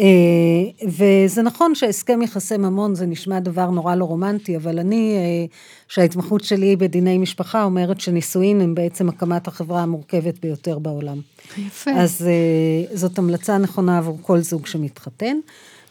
אה, 0.00 0.86
וזה 0.88 1.42
נכון 1.42 1.74
שהסכם 1.74 2.22
יחסי 2.22 2.56
ממון 2.56 2.94
זה 2.94 3.06
נשמע 3.06 3.40
דבר 3.40 3.70
נורא 3.70 3.94
לא 3.94 4.04
רומנטי, 4.04 4.56
אבל 4.56 4.78
אני, 4.78 5.16
אה, 5.16 5.56
שההתמחות 5.88 6.44
שלי 6.44 6.76
בדיני 6.76 7.18
משפחה 7.18 7.64
אומרת 7.64 8.00
שנישואין 8.00 8.60
הם 8.60 8.74
בעצם 8.74 9.08
הקמת 9.08 9.48
החברה 9.48 9.82
המורכבת 9.82 10.38
ביותר 10.42 10.78
בעולם. 10.78 11.20
יפה. 11.58 11.90
אז 11.90 12.26
אה, 12.28 12.96
זאת 12.96 13.18
המלצה 13.18 13.58
נכונה 13.58 13.98
עבור 13.98 14.18
כל 14.22 14.38
זוג 14.40 14.66
שמתחתן. 14.66 15.36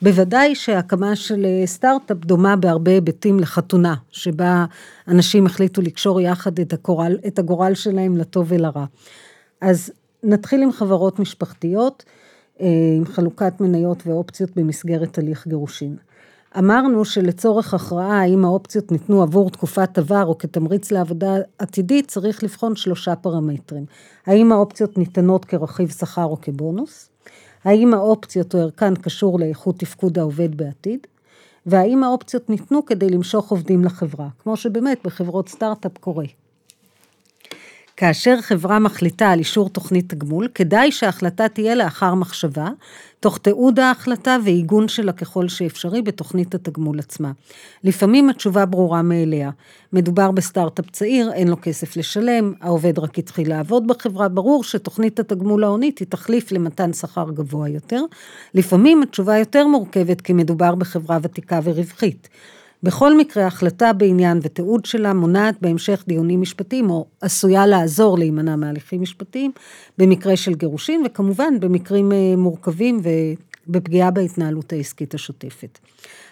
בוודאי 0.02 0.56
שהקמה 0.56 1.16
של 1.16 1.46
סטארט-אפ 1.66 2.18
דומה 2.18 2.56
בהרבה 2.56 2.92
היבטים 2.92 3.40
לחתונה, 3.40 3.96
שבה 4.12 4.66
אנשים 5.08 5.46
החליטו 5.46 5.82
לקשור 5.82 6.22
יחד 6.22 6.60
את 6.60 6.74
הגורל, 6.74 7.18
את 7.28 7.40
הגורל 7.40 7.74
שלהם 7.74 8.18
לטוב 8.18 8.46
ולרע. 8.50 8.86
אז 9.62 9.92
נתחיל 10.24 10.64
עם 10.64 10.72
חברות 10.72 11.20
משפחתיות. 11.20 12.04
אה, 12.62 12.68
עם 12.98 13.06
חלוקת 13.06 13.62
מניות 13.62 14.08
ואופציות 14.08 14.50
במסגרת 14.56 15.18
הליך 15.18 15.48
גירושין. 15.48 15.96
אמרנו 16.58 17.06
שלצורך 17.06 17.74
הכרעה 17.74 18.22
האם 18.22 18.46
האופציות 18.46 18.92
ניתנו 18.92 19.22
עבור 19.22 19.50
תקופת 19.50 19.98
עבר 19.98 20.26
או 20.26 20.38
כתמריץ 20.38 20.92
לעבודה 20.92 21.36
עתידית, 21.60 22.08
צריך 22.08 22.44
לבחון 22.44 22.76
שלושה 22.76 23.16
פרמטרים. 23.16 23.86
האם 24.26 24.52
האופציות 24.52 24.98
ניתנות 24.98 25.46
כרכיב 25.46 25.90
שכר 25.90 26.26
או 26.26 26.42
כבונוס? 26.42 27.10
האם 27.64 27.94
האופציות 27.94 28.56
או 28.56 28.60
ערכן 28.60 28.96
קשור 28.96 29.40
לאיכות 29.40 29.80
תפקוד 29.80 30.20
העובד 30.20 30.58
בעתיד? 30.58 31.08
והאם 31.66 32.04
האופציות 32.04 32.50
ניתנו 32.50 32.86
כדי 32.86 33.10
למשוך 33.10 33.52
עובדים 33.52 33.84
לחברה, 33.84 34.28
כמו 34.44 34.58
שבאמת 34.58 35.00
בחברות 35.06 35.50
סטארט-אפ 35.50 35.98
קורה. 35.98 36.26
כאשר 37.98 38.42
חברה 38.42 38.80
מחליטה 38.80 39.30
על 39.30 39.40
אישור 39.40 39.70
תוכנית 39.70 40.10
תגמול, 40.10 40.48
כדאי 40.56 40.92
שההחלטה 40.92 41.50
תהיה 41.50 41.76
לאחר 41.76 42.14
מחשבה, 42.14 42.70
תוך 43.20 43.38
תיעוד 43.38 43.80
ההחלטה 43.80 44.38
ועיגון 44.44 44.88
שלה 44.88 45.12
ככל 45.12 45.48
שאפשרי 45.48 46.02
בתוכנית 46.02 46.56
התגמול 46.56 47.00
עצמה. 47.00 47.32
לפעמים 47.84 48.30
התשובה 48.30 48.66
ברורה 48.66 49.02
מאליה. 49.02 49.50
מדובר 49.94 50.32
בסטארט-אפ 50.32 50.90
צעיר, 50.92 51.34
אין 51.34 51.48
לו 51.48 51.58
כסף 51.62 51.98
לשלם, 51.98 52.54
העובד 52.62 53.00
רק 53.00 53.20
התחיל 53.20 53.50
לעבוד 53.50 53.88
בחברה, 53.88 54.28
ברור 54.28 54.64
שתוכנית 54.64 55.20
התגמול 55.20 55.64
ההונית 55.64 56.00
היא 56.00 56.08
תחליף 56.08 56.52
למתן 56.52 56.94
שכר 56.94 57.32
גבוה 57.34 57.70
יותר. 57.70 58.02
לפעמים 58.54 59.04
התשובה 59.04 59.38
יותר 59.38 59.68
מורכבת 59.68 60.22
כי 60.22 60.34
מדובר 60.34 60.76
בחברה 60.76 61.18
ותיקה 61.22 61.60
ורווחית. 61.64 62.30
בכל 62.84 63.18
מקרה, 63.18 63.48
החלטה 63.48 63.94
בעניין 63.94 64.40
ותיעוד 64.42 64.86
שלה 64.86 65.14
מונעת 65.14 65.56
בהמשך 65.62 66.04
דיונים 66.08 66.42
משפטיים, 66.42 66.90
או 66.90 67.06
עשויה 67.22 67.66
לעזור 67.66 68.18
להימנע 68.18 68.56
מהליכים 68.56 69.02
משפטיים, 69.02 69.52
במקרה 69.98 70.36
של 70.38 70.54
גירושין, 70.54 71.04
וכמובן 71.06 71.60
במקרים 71.60 72.12
אה, 72.12 72.36
מורכבים 72.38 73.02
בפגיעה 73.68 74.12
בהתנהלות 74.12 74.74
העסקית 74.74 75.14
השוטפת. 75.14 75.80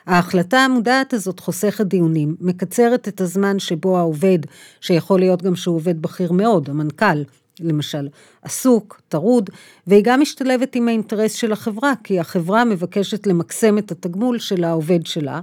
ההחלטה 0.05 0.57
המודעת 0.57 1.13
הזאת 1.13 1.39
חוסכת 1.39 1.85
דיונים, 1.85 2.35
מקצרת 2.39 3.07
את 3.07 3.21
הזמן 3.21 3.59
שבו 3.59 3.97
העובד, 3.97 4.39
שיכול 4.81 5.19
להיות 5.19 5.41
גם 5.41 5.55
שהוא 5.55 5.75
עובד 5.75 6.01
בכיר 6.01 6.31
מאוד, 6.31 6.69
המנכ"ל, 6.69 7.23
למשל, 7.59 8.07
עסוק, 8.41 9.01
טרוד, 9.09 9.49
והיא 9.87 10.03
גם 10.03 10.21
משתלבת 10.21 10.75
עם 10.75 10.87
האינטרס 10.87 11.33
של 11.33 11.51
החברה, 11.51 11.93
כי 12.03 12.19
החברה 12.19 12.65
מבקשת 12.65 13.27
למקסם 13.27 13.77
את 13.77 13.91
התגמול 13.91 14.39
של 14.39 14.63
העובד 14.63 15.05
שלה, 15.05 15.41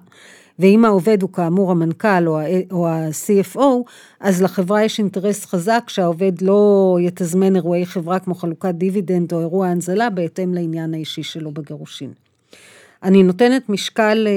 ואם 0.62 0.84
העובד 0.84 1.22
הוא 1.22 1.32
כאמור 1.32 1.70
המנכ"ל 1.70 2.28
או 2.70 2.88
ה-CFO, 2.88 3.60
אז 4.20 4.42
לחברה 4.42 4.84
יש 4.84 4.98
אינטרס 4.98 5.44
חזק 5.44 5.84
שהעובד 5.88 6.32
לא 6.42 6.96
יתזמן 7.00 7.56
אירועי 7.56 7.86
חברה 7.86 8.18
כמו 8.18 8.34
חלוקת 8.34 8.74
דיבידנד 8.74 9.32
או 9.32 9.40
אירוע 9.40 9.66
הנזלה 9.66 10.10
בהתאם 10.10 10.54
לעניין 10.54 10.94
האישי 10.94 11.22
שלו 11.22 11.50
בגירושין. 11.50 12.10
אני 13.02 13.22
נותנת 13.22 13.68
משקל, 13.68 14.26
אה, 14.28 14.32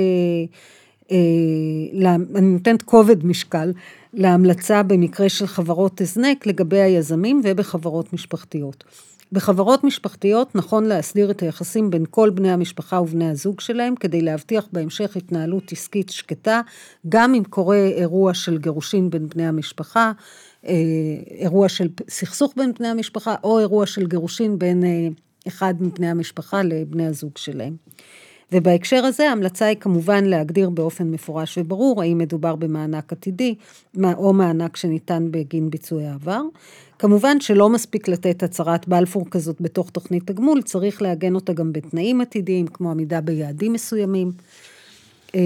אה, 1.11 2.15
אני 2.35 2.47
נותנת 2.47 2.81
כובד 2.81 3.25
משקל 3.25 3.71
להמלצה 4.13 4.83
במקרה 4.83 5.29
של 5.29 5.47
חברות 5.47 6.01
הזנק 6.01 6.47
לגבי 6.47 6.81
היזמים 6.81 7.41
ובחברות 7.43 8.13
משפחתיות. 8.13 8.83
בחברות 9.31 9.83
משפחתיות 9.83 10.55
נכון 10.55 10.85
להסדיר 10.85 11.31
את 11.31 11.41
היחסים 11.41 11.89
בין 11.89 12.05
כל 12.09 12.29
בני 12.29 12.51
המשפחה 12.51 13.01
ובני 13.01 13.29
הזוג 13.29 13.59
שלהם, 13.59 13.95
כדי 13.95 14.21
להבטיח 14.21 14.67
בהמשך 14.71 15.15
התנהלות 15.15 15.71
עסקית 15.71 16.09
שקטה, 16.09 16.61
גם 17.09 17.33
אם 17.33 17.43
קורה 17.49 17.85
אירוע 17.87 18.33
של 18.33 18.57
גירושין 18.57 19.09
בין 19.09 19.29
בני 19.29 19.47
המשפחה, 19.47 20.11
אה, 20.67 20.73
אירוע 21.31 21.69
של 21.69 21.89
סכסוך 22.09 22.53
בין 22.57 22.71
בני 22.79 22.87
המשפחה, 22.87 23.35
או 23.43 23.59
אירוע 23.59 23.85
של 23.85 24.07
גירושין 24.07 24.59
בין 24.59 24.83
אה, 24.83 25.07
אחד 25.47 25.73
מבני 25.79 26.09
המשפחה 26.09 26.63
לבני 26.63 27.07
הזוג 27.07 27.37
שלהם. 27.37 27.75
ובהקשר 28.51 29.05
הזה 29.05 29.29
ההמלצה 29.29 29.65
היא 29.65 29.77
כמובן 29.79 30.25
להגדיר 30.25 30.69
באופן 30.69 31.11
מפורש 31.11 31.57
וברור 31.57 32.01
האם 32.01 32.17
מדובר 32.17 32.55
במענק 32.55 33.11
עתידי 33.11 33.55
או 34.03 34.33
מענק 34.33 34.77
שניתן 34.77 35.27
בגין 35.31 35.69
ביצועי 35.69 36.07
העבר. 36.07 36.41
כמובן 36.99 37.39
שלא 37.39 37.69
מספיק 37.69 38.07
לתת 38.07 38.43
הצהרת 38.43 38.87
בלפור 38.87 39.25
כזאת 39.31 39.61
בתוך 39.61 39.89
תוכנית 39.89 40.23
תגמול, 40.27 40.61
צריך 40.61 41.01
לעגן 41.01 41.35
אותה 41.35 41.53
גם 41.53 41.73
בתנאים 41.73 42.21
עתידיים, 42.21 42.67
כמו 42.67 42.91
עמידה 42.91 43.21
ביעדים 43.21 43.73
מסוימים. 43.73 44.31
אה, 45.35 45.41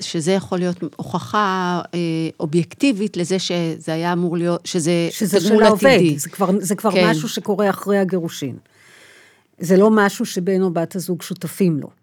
שזה 0.00 0.32
יכול 0.32 0.58
להיות 0.58 0.76
הוכחה 0.96 1.80
אה, 1.94 1.98
אובייקטיבית 2.40 3.16
לזה 3.16 3.38
שזה 3.38 3.92
היה 3.92 4.12
אמור 4.12 4.36
להיות, 4.36 4.66
שזה, 4.66 5.08
שזה 5.10 5.40
תגמול 5.40 5.64
עתידי. 5.64 6.18
זה 6.18 6.30
כבר, 6.30 6.50
זה 6.60 6.74
כבר 6.74 6.90
כן. 6.90 7.10
משהו 7.10 7.28
שקורה 7.28 7.70
אחרי 7.70 7.98
הגירושין. 7.98 8.56
זה 9.58 9.76
לא 9.76 9.90
משהו 9.90 10.26
שבן 10.26 10.62
או 10.62 10.70
בת 10.70 10.96
הזוג 10.96 11.22
שותפים 11.22 11.80
לו. 11.80 11.97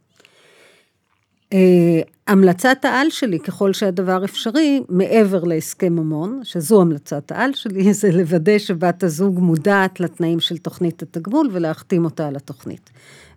אה, 1.54 2.02
המלצת 2.28 2.78
העל 2.84 3.10
שלי, 3.10 3.40
ככל 3.40 3.74
שהדבר 3.74 4.26
אפשרי, 4.26 4.82
מעבר 4.90 5.44
להסכם 5.44 5.94
ממון, 5.94 6.40
שזו 6.44 6.82
המלצת 6.82 7.32
העל 7.32 7.54
שלי, 7.54 7.94
זה 8.02 8.12
לוודא 8.12 8.58
שבת 8.58 9.04
הזוג 9.04 9.40
מודעת 9.40 10.00
לתנאים 10.00 10.40
של 10.40 10.58
תוכנית 10.58 11.02
התגמול 11.02 11.50
ולהחתים 11.52 12.06
אותה 12.06 12.28
על 12.28 12.36
התוכנית. 12.36 12.90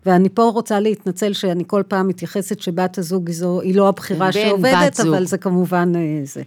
ואני 0.05 0.29
פה 0.29 0.43
רוצה 0.43 0.79
להתנצל 0.79 1.33
שאני 1.33 1.63
כל 1.67 1.83
פעם 1.87 2.07
מתייחסת 2.07 2.59
שבת 2.59 2.97
הזוג 2.97 3.31
זו, 3.31 3.61
היא 3.61 3.75
לא 3.75 3.87
הבחירה 3.87 4.31
שעובדת, 4.31 4.99
אבל 4.99 5.25
זה 5.25 5.37
כמובן 5.37 5.91
אה, 5.95 6.21
זה. 6.23 6.41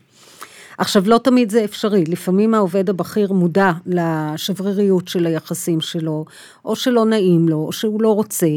עכשיו, 0.78 1.02
לא 1.06 1.18
תמיד 1.18 1.50
זה 1.50 1.64
אפשרי, 1.64 2.04
לפעמים 2.04 2.54
העובד 2.54 2.90
הבכיר 2.90 3.32
מודע 3.32 3.72
לשבריריות 3.86 5.08
של 5.08 5.26
היחסים 5.26 5.80
שלו, 5.80 6.24
או 6.64 6.76
שלא 6.76 7.04
נעים 7.04 7.48
לו, 7.48 7.56
או 7.56 7.72
שהוא 7.72 8.02
לא 8.02 8.14
רוצה, 8.14 8.48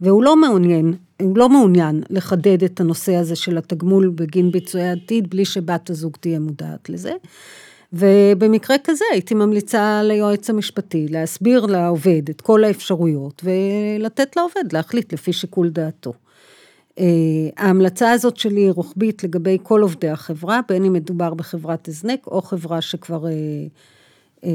והוא 0.00 0.22
לא 0.22 0.36
מעוניין, 0.36 0.94
הוא 1.22 1.38
לא 1.38 1.48
מעוניין 1.48 2.02
לחדד 2.10 2.64
את 2.64 2.80
הנושא 2.80 3.14
הזה 3.14 3.36
של 3.36 3.58
התגמול 3.58 4.12
בגין 4.14 4.50
ביצועי 4.50 4.90
עתיד, 4.90 5.30
בלי 5.30 5.44
שבת 5.44 5.90
הזוג 5.90 6.16
תהיה 6.20 6.38
מודעת 6.38 6.88
לזה. 6.88 7.12
ובמקרה 7.92 8.76
כזה 8.84 9.04
הייתי 9.12 9.34
ממליצה 9.34 10.02
ליועץ 10.02 10.50
המשפטי 10.50 11.06
להסביר 11.08 11.66
לעובד 11.66 12.22
את 12.30 12.40
כל 12.40 12.64
האפשרויות 12.64 13.42
ולתת 13.44 14.36
לעובד 14.36 14.72
להחליט 14.72 15.12
לפי 15.12 15.32
שיקול 15.32 15.68
דעתו. 15.68 16.12
אה, 16.98 17.04
ההמלצה 17.56 18.10
הזאת 18.10 18.36
שלי 18.36 18.60
היא 18.60 18.70
רוחבית 18.72 19.24
לגבי 19.24 19.58
כל 19.62 19.82
עובדי 19.82 20.08
החברה, 20.08 20.60
בין 20.68 20.84
אם 20.84 20.92
מדובר 20.92 21.34
בחברת 21.34 21.88
הזנק 21.88 22.26
או 22.26 22.42
חברה 22.42 22.80
שכבר 22.80 23.26
אה, 23.26 23.32
אה, 24.44 24.50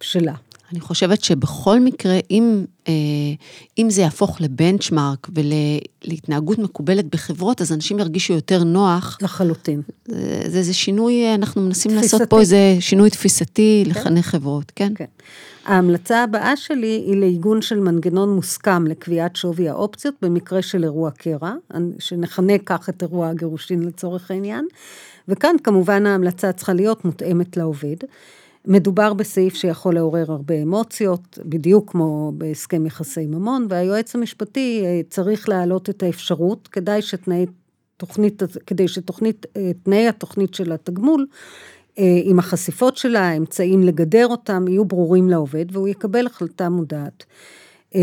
שלה. 0.00 0.34
אני 0.72 0.80
חושבת 0.80 1.24
שבכל 1.24 1.80
מקרה, 1.80 2.18
אם, 2.30 2.64
אם 3.78 3.90
זה 3.90 4.00
יהפוך 4.00 4.40
לבנצ'מארק 4.40 5.28
ולהתנהגות 5.34 6.58
מקובלת 6.58 7.04
בחברות, 7.04 7.60
אז 7.60 7.72
אנשים 7.72 7.98
ירגישו 7.98 8.32
יותר 8.32 8.64
נוח. 8.64 9.18
לחלוטין. 9.22 9.82
זה, 10.08 10.42
זה, 10.46 10.62
זה 10.62 10.74
שינוי, 10.74 11.34
אנחנו 11.34 11.62
מנסים 11.62 11.90
תפיסתי. 11.90 12.16
לעשות 12.16 12.30
פה 12.30 12.40
איזה 12.40 12.76
שינוי 12.80 13.10
תפיסתי 13.10 13.82
כן? 13.84 13.90
לחנך 13.90 14.26
חברות, 14.26 14.72
כן? 14.76 14.92
כן. 14.94 15.04
ההמלצה 15.68 16.22
הבאה 16.22 16.56
שלי 16.56 17.02
היא 17.06 17.16
לעיגון 17.16 17.62
של 17.62 17.80
מנגנון 17.80 18.34
מוסכם 18.34 18.86
לקביעת 18.86 19.36
שווי 19.36 19.68
האופציות 19.68 20.14
במקרה 20.22 20.62
של 20.62 20.84
אירוע 20.84 21.10
קרע, 21.10 21.54
שנכנה 21.98 22.58
כך 22.66 22.88
את 22.88 23.02
אירוע 23.02 23.28
הגירושין 23.28 23.82
לצורך 23.82 24.30
העניין, 24.30 24.66
וכאן 25.28 25.56
כמובן 25.64 26.06
ההמלצה 26.06 26.52
צריכה 26.52 26.72
להיות 26.72 27.04
מותאמת 27.04 27.56
לעובד. 27.56 27.96
מדובר 28.66 29.14
בסעיף 29.14 29.54
שיכול 29.54 29.94
לעורר 29.94 30.32
הרבה 30.32 30.54
אמוציות, 30.54 31.38
בדיוק 31.44 31.90
כמו 31.90 32.32
בהסכם 32.34 32.86
יחסי 32.86 33.26
ממון, 33.26 33.66
והיועץ 33.70 34.14
המשפטי 34.14 34.82
אה, 34.84 35.00
צריך 35.10 35.48
להעלות 35.48 35.90
את 35.90 36.02
האפשרות, 36.02 36.68
כדאי 36.68 37.02
שתנאי 37.02 37.46
תוכנית, 37.96 38.42
כדי 38.66 38.88
שתוכנית, 38.88 39.46
אה, 39.56 39.70
תנאי 39.82 40.08
התוכנית 40.08 40.54
של 40.54 40.72
התגמול 40.72 41.26
עם 42.24 42.38
החשיפות 42.38 42.96
שלה, 42.96 43.28
האמצעים 43.28 43.82
לגדר 43.82 44.26
אותם, 44.26 44.68
יהיו 44.68 44.84
ברורים 44.84 45.28
לעובד 45.28 45.66
והוא 45.72 45.88
יקבל 45.88 46.26
החלטה 46.26 46.68
מודעת. 46.68 47.24
אה, 47.94 48.00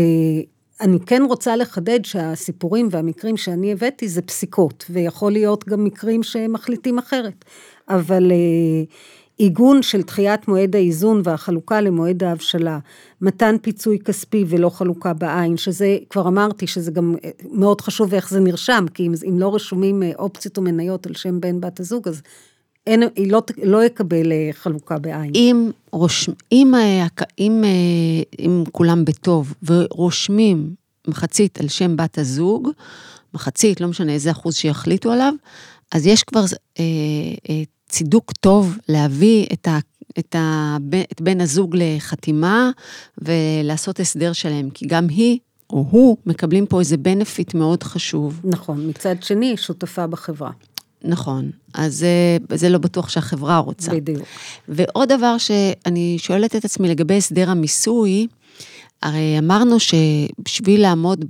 אני 0.80 1.00
כן 1.00 1.22
רוצה 1.28 1.56
לחדד 1.56 2.04
שהסיפורים 2.04 2.88
והמקרים 2.90 3.36
שאני 3.36 3.72
הבאתי 3.72 4.08
זה 4.08 4.22
פסיקות, 4.22 4.84
ויכול 4.90 5.32
להיות 5.32 5.68
גם 5.68 5.84
מקרים 5.84 6.22
שמחליטים 6.22 6.98
אחרת. 6.98 7.44
אבל 7.88 8.32
אה, 8.32 8.84
עיגון 9.38 9.82
של 9.82 10.02
דחיית 10.02 10.48
מועד 10.48 10.76
האיזון 10.76 11.20
והחלוקה 11.24 11.80
למועד 11.80 12.24
ההבשלה, 12.24 12.78
מתן 13.20 13.56
פיצוי 13.62 13.98
כספי 13.98 14.44
ולא 14.48 14.68
חלוקה 14.68 15.12
בעין, 15.12 15.56
שזה, 15.56 15.98
כבר 16.10 16.28
אמרתי 16.28 16.66
שזה 16.66 16.90
גם 16.90 17.14
מאוד 17.52 17.80
חשוב 17.80 18.14
איך 18.14 18.30
זה 18.30 18.40
נרשם, 18.40 18.84
כי 18.94 19.06
אם, 19.06 19.12
אם 19.28 19.38
לא 19.38 19.54
רשומים 19.54 20.02
אופציות 20.18 20.56
או 20.56 20.62
מניות 20.62 21.06
על 21.06 21.14
שם 21.14 21.40
בן 21.40 21.60
בת 21.60 21.80
הזוג, 21.80 22.08
אז 22.08 22.22
אין, 22.86 23.02
היא 23.16 23.32
לא, 23.32 23.42
לא 23.62 23.84
יקבל 23.84 24.32
אה, 24.32 24.48
חלוקה 24.52 24.98
בעין. 24.98 25.32
אם, 25.34 25.70
רושם, 25.92 26.32
אם, 26.52 26.74
אה, 26.74 27.06
אם, 27.38 27.64
אה, 27.64 28.44
אם 28.44 28.64
כולם 28.72 29.04
בטוב 29.04 29.54
ורושמים 29.62 30.74
מחצית 31.08 31.60
על 31.60 31.68
שם 31.68 31.96
בת 31.96 32.18
הזוג, 32.18 32.70
מחצית, 33.34 33.80
לא 33.80 33.88
משנה 33.88 34.12
איזה 34.12 34.30
אחוז 34.30 34.54
שיחליטו 34.54 35.12
עליו, 35.12 35.34
אז 35.92 36.06
יש 36.06 36.22
כבר 36.22 36.44
אה, 36.78 36.84
אה, 37.50 37.62
צידוק 37.88 38.32
טוב 38.32 38.78
להביא 38.88 39.46
את, 39.52 39.68
ה, 39.68 39.78
את, 40.18 40.34
ה, 40.34 40.76
את 41.12 41.20
בן 41.20 41.40
הזוג 41.40 41.76
לחתימה 41.78 42.70
ולעשות 43.18 44.00
הסדר 44.00 44.32
שלהם, 44.32 44.70
כי 44.70 44.86
גם 44.86 45.08
היא 45.08 45.38
או 45.70 45.86
הוא 45.90 46.16
מקבלים 46.26 46.66
פה 46.66 46.80
איזה 46.80 46.96
בנפיט 46.96 47.54
מאוד 47.54 47.82
חשוב. 47.82 48.40
נכון, 48.44 48.88
מצד 48.88 49.22
שני, 49.22 49.56
שותפה 49.56 50.06
בחברה. 50.06 50.50
נכון, 51.06 51.50
אז 51.74 52.06
זה, 52.54 52.68
לא 52.68 52.78
בטוח 52.78 53.08
שהחברה 53.08 53.58
רוצה. 53.58 53.92
בדיוק. 53.92 54.22
ועוד 54.68 55.08
דבר 55.08 55.38
שאני 55.38 56.16
שואלת 56.18 56.56
את 56.56 56.64
עצמי 56.64 56.88
לגבי 56.88 57.16
הסדר 57.16 57.50
המיסוי, 57.50 58.26
הרי 59.02 59.38
אמרנו 59.38 59.76
שבשביל 59.80 60.82
לעמוד 60.82 61.24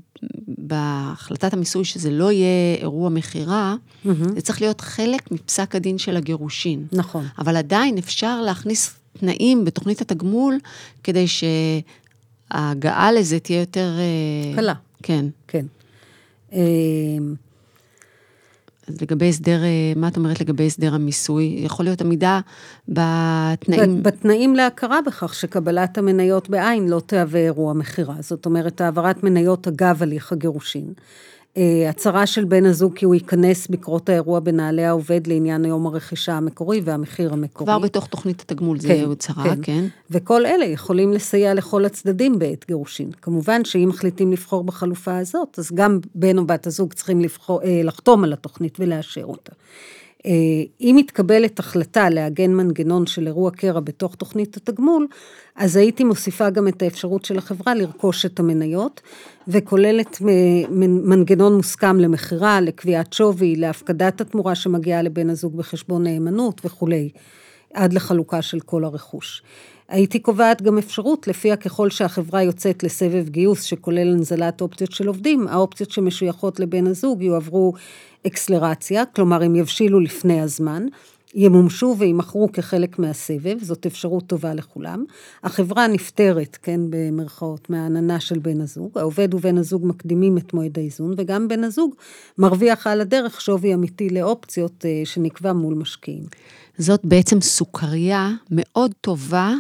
בהחלטת 0.49 1.53
המיסוי 1.53 1.85
שזה 1.85 2.11
לא 2.11 2.33
יהיה 2.33 2.77
אירוע 2.81 3.09
מכירה, 3.09 3.75
mm-hmm. 3.75 4.09
זה 4.35 4.41
צריך 4.41 4.61
להיות 4.61 4.81
חלק 4.81 5.31
מפסק 5.31 5.75
הדין 5.75 5.99
של 5.99 6.17
הגירושין. 6.17 6.87
נכון. 6.93 7.27
אבל 7.39 7.57
עדיין 7.57 7.99
אפשר 7.99 8.43
להכניס 8.43 8.95
תנאים 9.19 9.65
בתוכנית 9.65 10.01
התגמול, 10.01 10.59
כדי 11.05 11.27
שההגעה 12.51 13.13
לזה 13.13 13.39
תהיה 13.39 13.61
יותר... 13.61 13.95
אה, 13.99 14.57
קלה. 14.57 14.75
כן. 15.03 15.27
כן. 15.49 15.67
אז 18.89 19.03
לגבי 19.03 19.29
הסדר, 19.29 19.65
אה, 19.65 19.93
מה 19.97 20.09
את 20.09 20.17
אומרת 20.17 20.41
לגבי 20.41 20.67
הסדר 20.67 20.95
המיסוי? 20.95 21.61
יכול 21.65 21.85
להיות 21.85 22.01
עמידה 22.01 22.41
בתנאים... 22.89 24.03
בתנאים 24.03 24.55
להכרה 24.55 25.01
בכך 25.07 25.35
שקבלת 25.35 25.99
המניות 25.99 26.49
בעין 26.51 26.89
לא 26.89 27.01
תהווה 27.07 27.41
אירוע 27.41 27.73
מכירה. 27.73 28.15
זאת 28.21 28.47
אומרת, 28.47 28.81
העברת 28.81 29.25
מניות 29.25 29.69
אגב 29.69 30.03
הליך 30.03 30.33
הגירושין. 30.33 30.93
אה, 31.57 31.91
הצהרה 31.91 32.27
של 32.27 32.45
בן 32.45 32.67
הזוג 32.67 32.95
כי 32.95 33.05
הוא 33.05 33.15
ייכנס 33.15 33.67
בקרות 33.67 34.09
האירוע 34.09 34.41
בנעלי 34.41 34.85
העובד 34.85 35.27
לעניין 35.27 35.65
יום 35.65 35.87
הרכישה 35.87 36.33
המקורי 36.33 36.81
והמחיר 36.85 37.33
המקורי. 37.33 37.67
כבר 37.67 37.79
בתוך 37.79 38.07
תוכנית 38.07 38.41
התגמול 38.41 38.81
זה 38.81 38.89
כן, 38.89 39.11
הצהרה, 39.11 39.45
כן. 39.45 39.63
כן. 39.63 39.85
וכל 40.11 40.47
אלה 40.47 40.65
יכולים 40.65 41.13
לסייע 41.13 41.55
לכל 41.55 41.85
הצדדים 41.85 42.39
בעת 42.39 42.65
גירושין. 42.69 43.11
כמובן 43.23 43.65
שאם 43.65 43.89
מחליטים 43.89 44.33
לבחור 44.33 44.65
בחלופה 44.65 45.19
הזאת, 45.19 45.59
אז 45.59 45.71
גם 45.75 45.99
בן 46.15 46.39
או 46.39 46.47
בת 46.47 46.67
הזוג 46.67 46.93
צריכים 46.93 47.21
לבחור, 47.21 47.63
אה, 47.63 47.81
לחתום 47.85 48.25
על 48.25 48.33
התוכנית 48.33 48.77
ולאשר 48.81 49.25
אותה. 49.25 49.53
אה, 50.27 50.33
אם 50.81 50.95
מתקבלת 50.99 51.59
החלטה 51.59 52.11
לעגן 52.11 52.55
מנגנון 52.55 53.07
של 53.07 53.27
אירוע 53.27 53.51
קרע 53.51 53.81
בתוך 53.81 54.15
תוכנית 54.15 54.57
התגמול, 54.57 55.07
אז 55.57 55.77
הייתי 55.77 56.05
מוסיפה 56.05 56.51
גם 56.51 56.69
את 56.69 56.83
האפשרות 56.83 57.25
של 57.25 57.39
החברה 57.39 57.75
לרכוש 57.75 58.27
את 58.27 58.41
המניות, 58.41 59.01
וכוללת 59.49 60.19
מנגנון 60.81 61.57
מוסכם 61.57 61.97
למכירה, 61.97 62.61
לקביעת 62.61 63.13
שווי, 63.13 63.57
להפקדת 63.57 64.21
התמורה 64.21 64.55
שמגיעה 64.55 65.03
לבן 65.03 65.31
הזוג 65.31 65.57
בחשבון 65.57 66.03
נאמנות 66.03 66.61
וכולי, 66.65 67.11
עד 67.75 67.93
לחלוקה 67.93 68.43
של 68.43 68.61
כל 68.61 68.85
הרכוש. 68.85 69.43
הייתי 69.89 70.19
קובעת 70.19 70.63
גם 70.63 70.79
אפשרות, 70.79 71.29
לפיה 71.29 71.57
ככל 71.57 71.91
שהחברה 71.91 72.43
יוצאת 72.43 72.83
לסבב 72.83 73.29
גיוס 73.29 73.63
שכולל 73.63 74.13
הנזלת 74.13 74.61
אופציות 74.61 74.93
של 74.93 75.07
עובדים, 75.07 75.49
האופציות 75.49 75.91
שמשויכות 75.91 76.61
לבן 76.61 76.87
הזוג 76.87 77.23
יועברו 77.23 77.73
אקסלרציה, 78.27 79.05
כלומר 79.07 79.43
הם 79.43 79.57
יבשילו 79.57 80.01
לפני 80.01 80.41
הזמן, 80.41 80.87
ימומשו 81.35 81.95
ויימכרו 81.99 82.53
כחלק 82.53 82.99
מהסבב, 82.99 83.59
זאת 83.63 83.87
אפשרות 83.87 84.27
טובה 84.27 84.55
לכולם. 84.55 85.05
החברה 85.43 85.87
נפטרת, 85.87 86.59
כן, 86.63 86.81
במרכאות, 86.91 87.71
מהעננה 87.71 88.21
של 88.21 88.39
בן 88.39 88.61
הזוג, 88.61 88.99
העובד 88.99 89.35
ובן 89.35 89.59
הזוג 89.59 89.87
מקדימים 89.87 90.39
את 90.39 90.55
מועד 90.55 90.79
האיזון, 90.79 91.15
וגם 91.17 91.49
בן 91.49 91.65
הזוג 91.65 91.95
מרוויח 92.39 92.87
על 92.87 93.01
הדרך 93.01 93.41
שווי 93.41 93.75
אמיתי 93.75 94.11
לאופציות 94.11 94.85
אה, 94.85 95.03
שנקבע 95.05 95.53
מול 95.53 95.75
משקיעים. 95.75 96.25
זאת 96.79 97.01
בעצם 97.05 97.41
סוכריה 97.41 98.31
מאוד 98.51 98.93
טובה, 99.01 99.55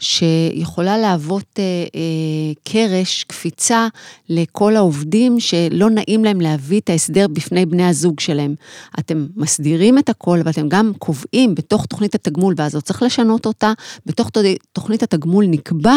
שיכולה 0.00 0.98
להוות 0.98 1.58
אה, 1.58 1.64
אה, 1.94 2.52
קרש, 2.64 3.24
קפיצה, 3.24 3.88
לכל 4.28 4.76
העובדים 4.76 5.40
שלא 5.40 5.90
נעים 5.90 6.24
להם 6.24 6.40
להביא 6.40 6.80
את 6.80 6.90
ההסדר 6.90 7.26
בפני 7.28 7.66
בני 7.66 7.88
הזוג 7.88 8.20
שלהם. 8.20 8.54
אתם 8.98 9.26
מסדירים 9.36 9.98
את 9.98 10.08
הכל, 10.08 10.38
ואתם 10.44 10.68
גם 10.68 10.92
קובעים 10.98 11.54
בתוך 11.54 11.86
תוכנית 11.86 12.14
התגמול, 12.14 12.54
ואז 12.56 12.74
לא 12.74 12.80
צריך 12.80 13.02
לשנות 13.02 13.46
אותה, 13.46 13.72
בתוך 14.06 14.30
תוכנית 14.72 15.02
התגמול 15.02 15.46
נקבע 15.46 15.96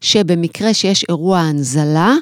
שבמקרה 0.00 0.74
שיש 0.74 1.04
אירוע 1.08 1.38
הנזלה, 1.38 2.14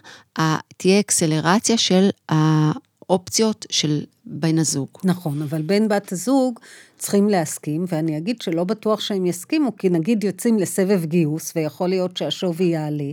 תהיה 0.77 1.01
אקסלרציה 1.01 1.79
של 1.79 2.09
האופציות 2.29 3.67
של 3.71 4.01
בן 4.27 4.59
הזוג. 4.59 4.89
נכון, 5.05 5.43
אבל 5.43 5.63
בן 5.63 5.89
בת 5.89 6.13
הזוג 6.13 6.61
צריכים 6.99 7.29
להסכים, 7.29 7.85
ואני 7.89 8.19
אגיד 8.19 8.43
שלא 8.43 8.65
בטוח 8.65 9.01
שהם 9.01 9.27
יסכימו, 9.27 9.77
כי 9.77 9.89
נגיד 9.89 10.25
יוצאים 10.25 10.59
לסבב 10.59 11.05
גיוס, 11.05 11.53
ויכול 11.57 11.89
להיות 11.89 12.17
שהשווי 12.17 12.65
יעלה, 12.65 13.11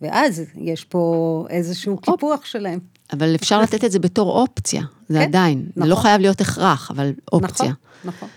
ואז 0.00 0.42
יש 0.56 0.84
פה 0.84 1.46
איזשהו 1.50 1.92
אופ. 1.92 2.04
קיפוח 2.04 2.44
שלהם. 2.44 2.78
אבל 3.12 3.34
אפשר 3.34 3.60
לתת 3.62 3.84
את 3.84 3.92
זה 3.92 3.98
בתור 3.98 4.40
אופציה, 4.40 4.82
זה 5.08 5.18
כן, 5.18 5.22
עדיין. 5.22 5.66
נכון. 5.70 5.82
זה 5.82 5.88
לא 5.88 5.94
חייב 5.96 6.20
להיות 6.20 6.40
הכרח, 6.40 6.90
אבל 6.90 7.12
אופציה. 7.32 7.66
נכון, 7.66 7.76
נכון. 8.04 8.28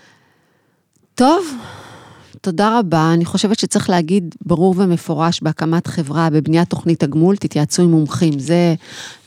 טוב, 1.16 1.46
תודה 2.42 2.80
רבה. 2.80 3.14
אני 3.14 3.26
חושבת 3.26 3.60
שצריך 3.60 3.90
להגיד 3.90 4.36
ברור 4.46 4.76
ומפורש 4.78 5.42
בהקמת 5.42 5.88
חברה, 5.88 6.30
בבניית 6.30 6.70
תוכנית 6.70 7.00
תגמול, 7.00 7.36
תתייעצו 7.36 7.82
עם 7.82 7.92
מומחים. 7.92 8.40
זה, 8.40 8.76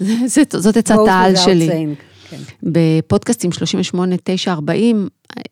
זה, 0.00 0.14
זה, 0.26 0.42
זאת 0.60 0.76
עצת 0.76 0.96
העל 1.08 1.36
שלי. 1.36 1.68
Saying. 1.70 2.07
כן. 2.30 2.36
בפודקאסטים 2.62 3.50
38-9-40, 3.94 3.98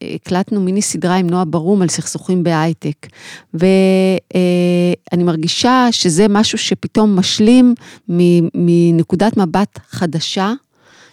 הקלטנו 0.03 0.61
מיני 0.61 0.83
סדרה 0.83 1.17
עם 1.17 1.31
נועה 1.31 1.45
ברום 1.45 1.83
על 1.83 1.89
סכסוכים 1.89 2.43
בהייטק. 2.43 3.07
ואני 3.55 5.25
מרגישה 5.25 5.89
שזה 5.91 6.29
משהו 6.29 6.59
שפתאום 6.59 7.19
משלים 7.19 7.75
מנקודת 8.55 9.37
מבט 9.37 9.79
חדשה. 9.91 10.53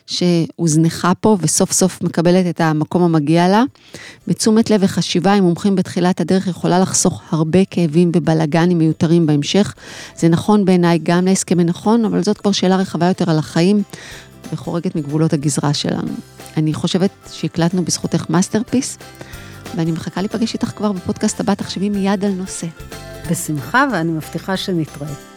שהוזנחה 0.06 1.14
פה 1.20 1.38
וסוף 1.42 1.72
סוף 1.72 2.02
מקבלת 2.02 2.46
את 2.50 2.62
המקום 2.62 3.04
המגיע 3.04 3.48
לה. 3.48 3.64
בתשומת 4.28 4.70
לב 4.70 4.82
וחשיבה 4.84 5.34
עם 5.34 5.44
מומחים 5.44 5.76
בתחילת 5.76 6.22
הדרך 6.22 6.48
יכולה 6.48 6.80
לחסוך 6.80 7.22
הרבה 7.30 7.66
כאבים 7.66 8.12
ובלאגנים 8.16 8.78
מיותרים 8.78 9.26
בהמשך. 9.26 9.74
זה 10.16 10.30
נכון 10.30 10.66
בעיניי 10.66 11.00
גם 11.04 11.26
להסכמי 11.26 11.64
ממון, 11.64 12.06
אבל 12.06 12.24
זאת 12.24 12.38
כבר 12.38 12.52
שאלה 12.52 12.78
רחבה 12.78 13.08
יותר 13.08 13.32
על 13.32 13.38
החיים 13.38 13.84
וחורגת 14.54 14.96
מגבולות 14.96 15.34
הגזרה 15.34 15.74
שלנו. 15.74 16.12
אני 16.58 16.74
חושבת 16.74 17.12
שהקלטנו 17.32 17.84
בזכותך 17.84 18.26
masterpiece, 18.30 18.98
ואני 19.76 19.92
מחכה 19.92 20.22
להיפגש 20.22 20.54
איתך 20.54 20.68
כבר 20.68 20.92
בפודקאסט 20.92 21.40
הבא, 21.40 21.54
תחשבי 21.54 21.90
מיד 21.90 22.26
על 22.26 22.32
נושא. 22.32 22.68
בשמחה, 23.32 23.86
ואני 23.94 24.12
מבטיחה 24.12 24.58
שנתראה. 24.58 25.33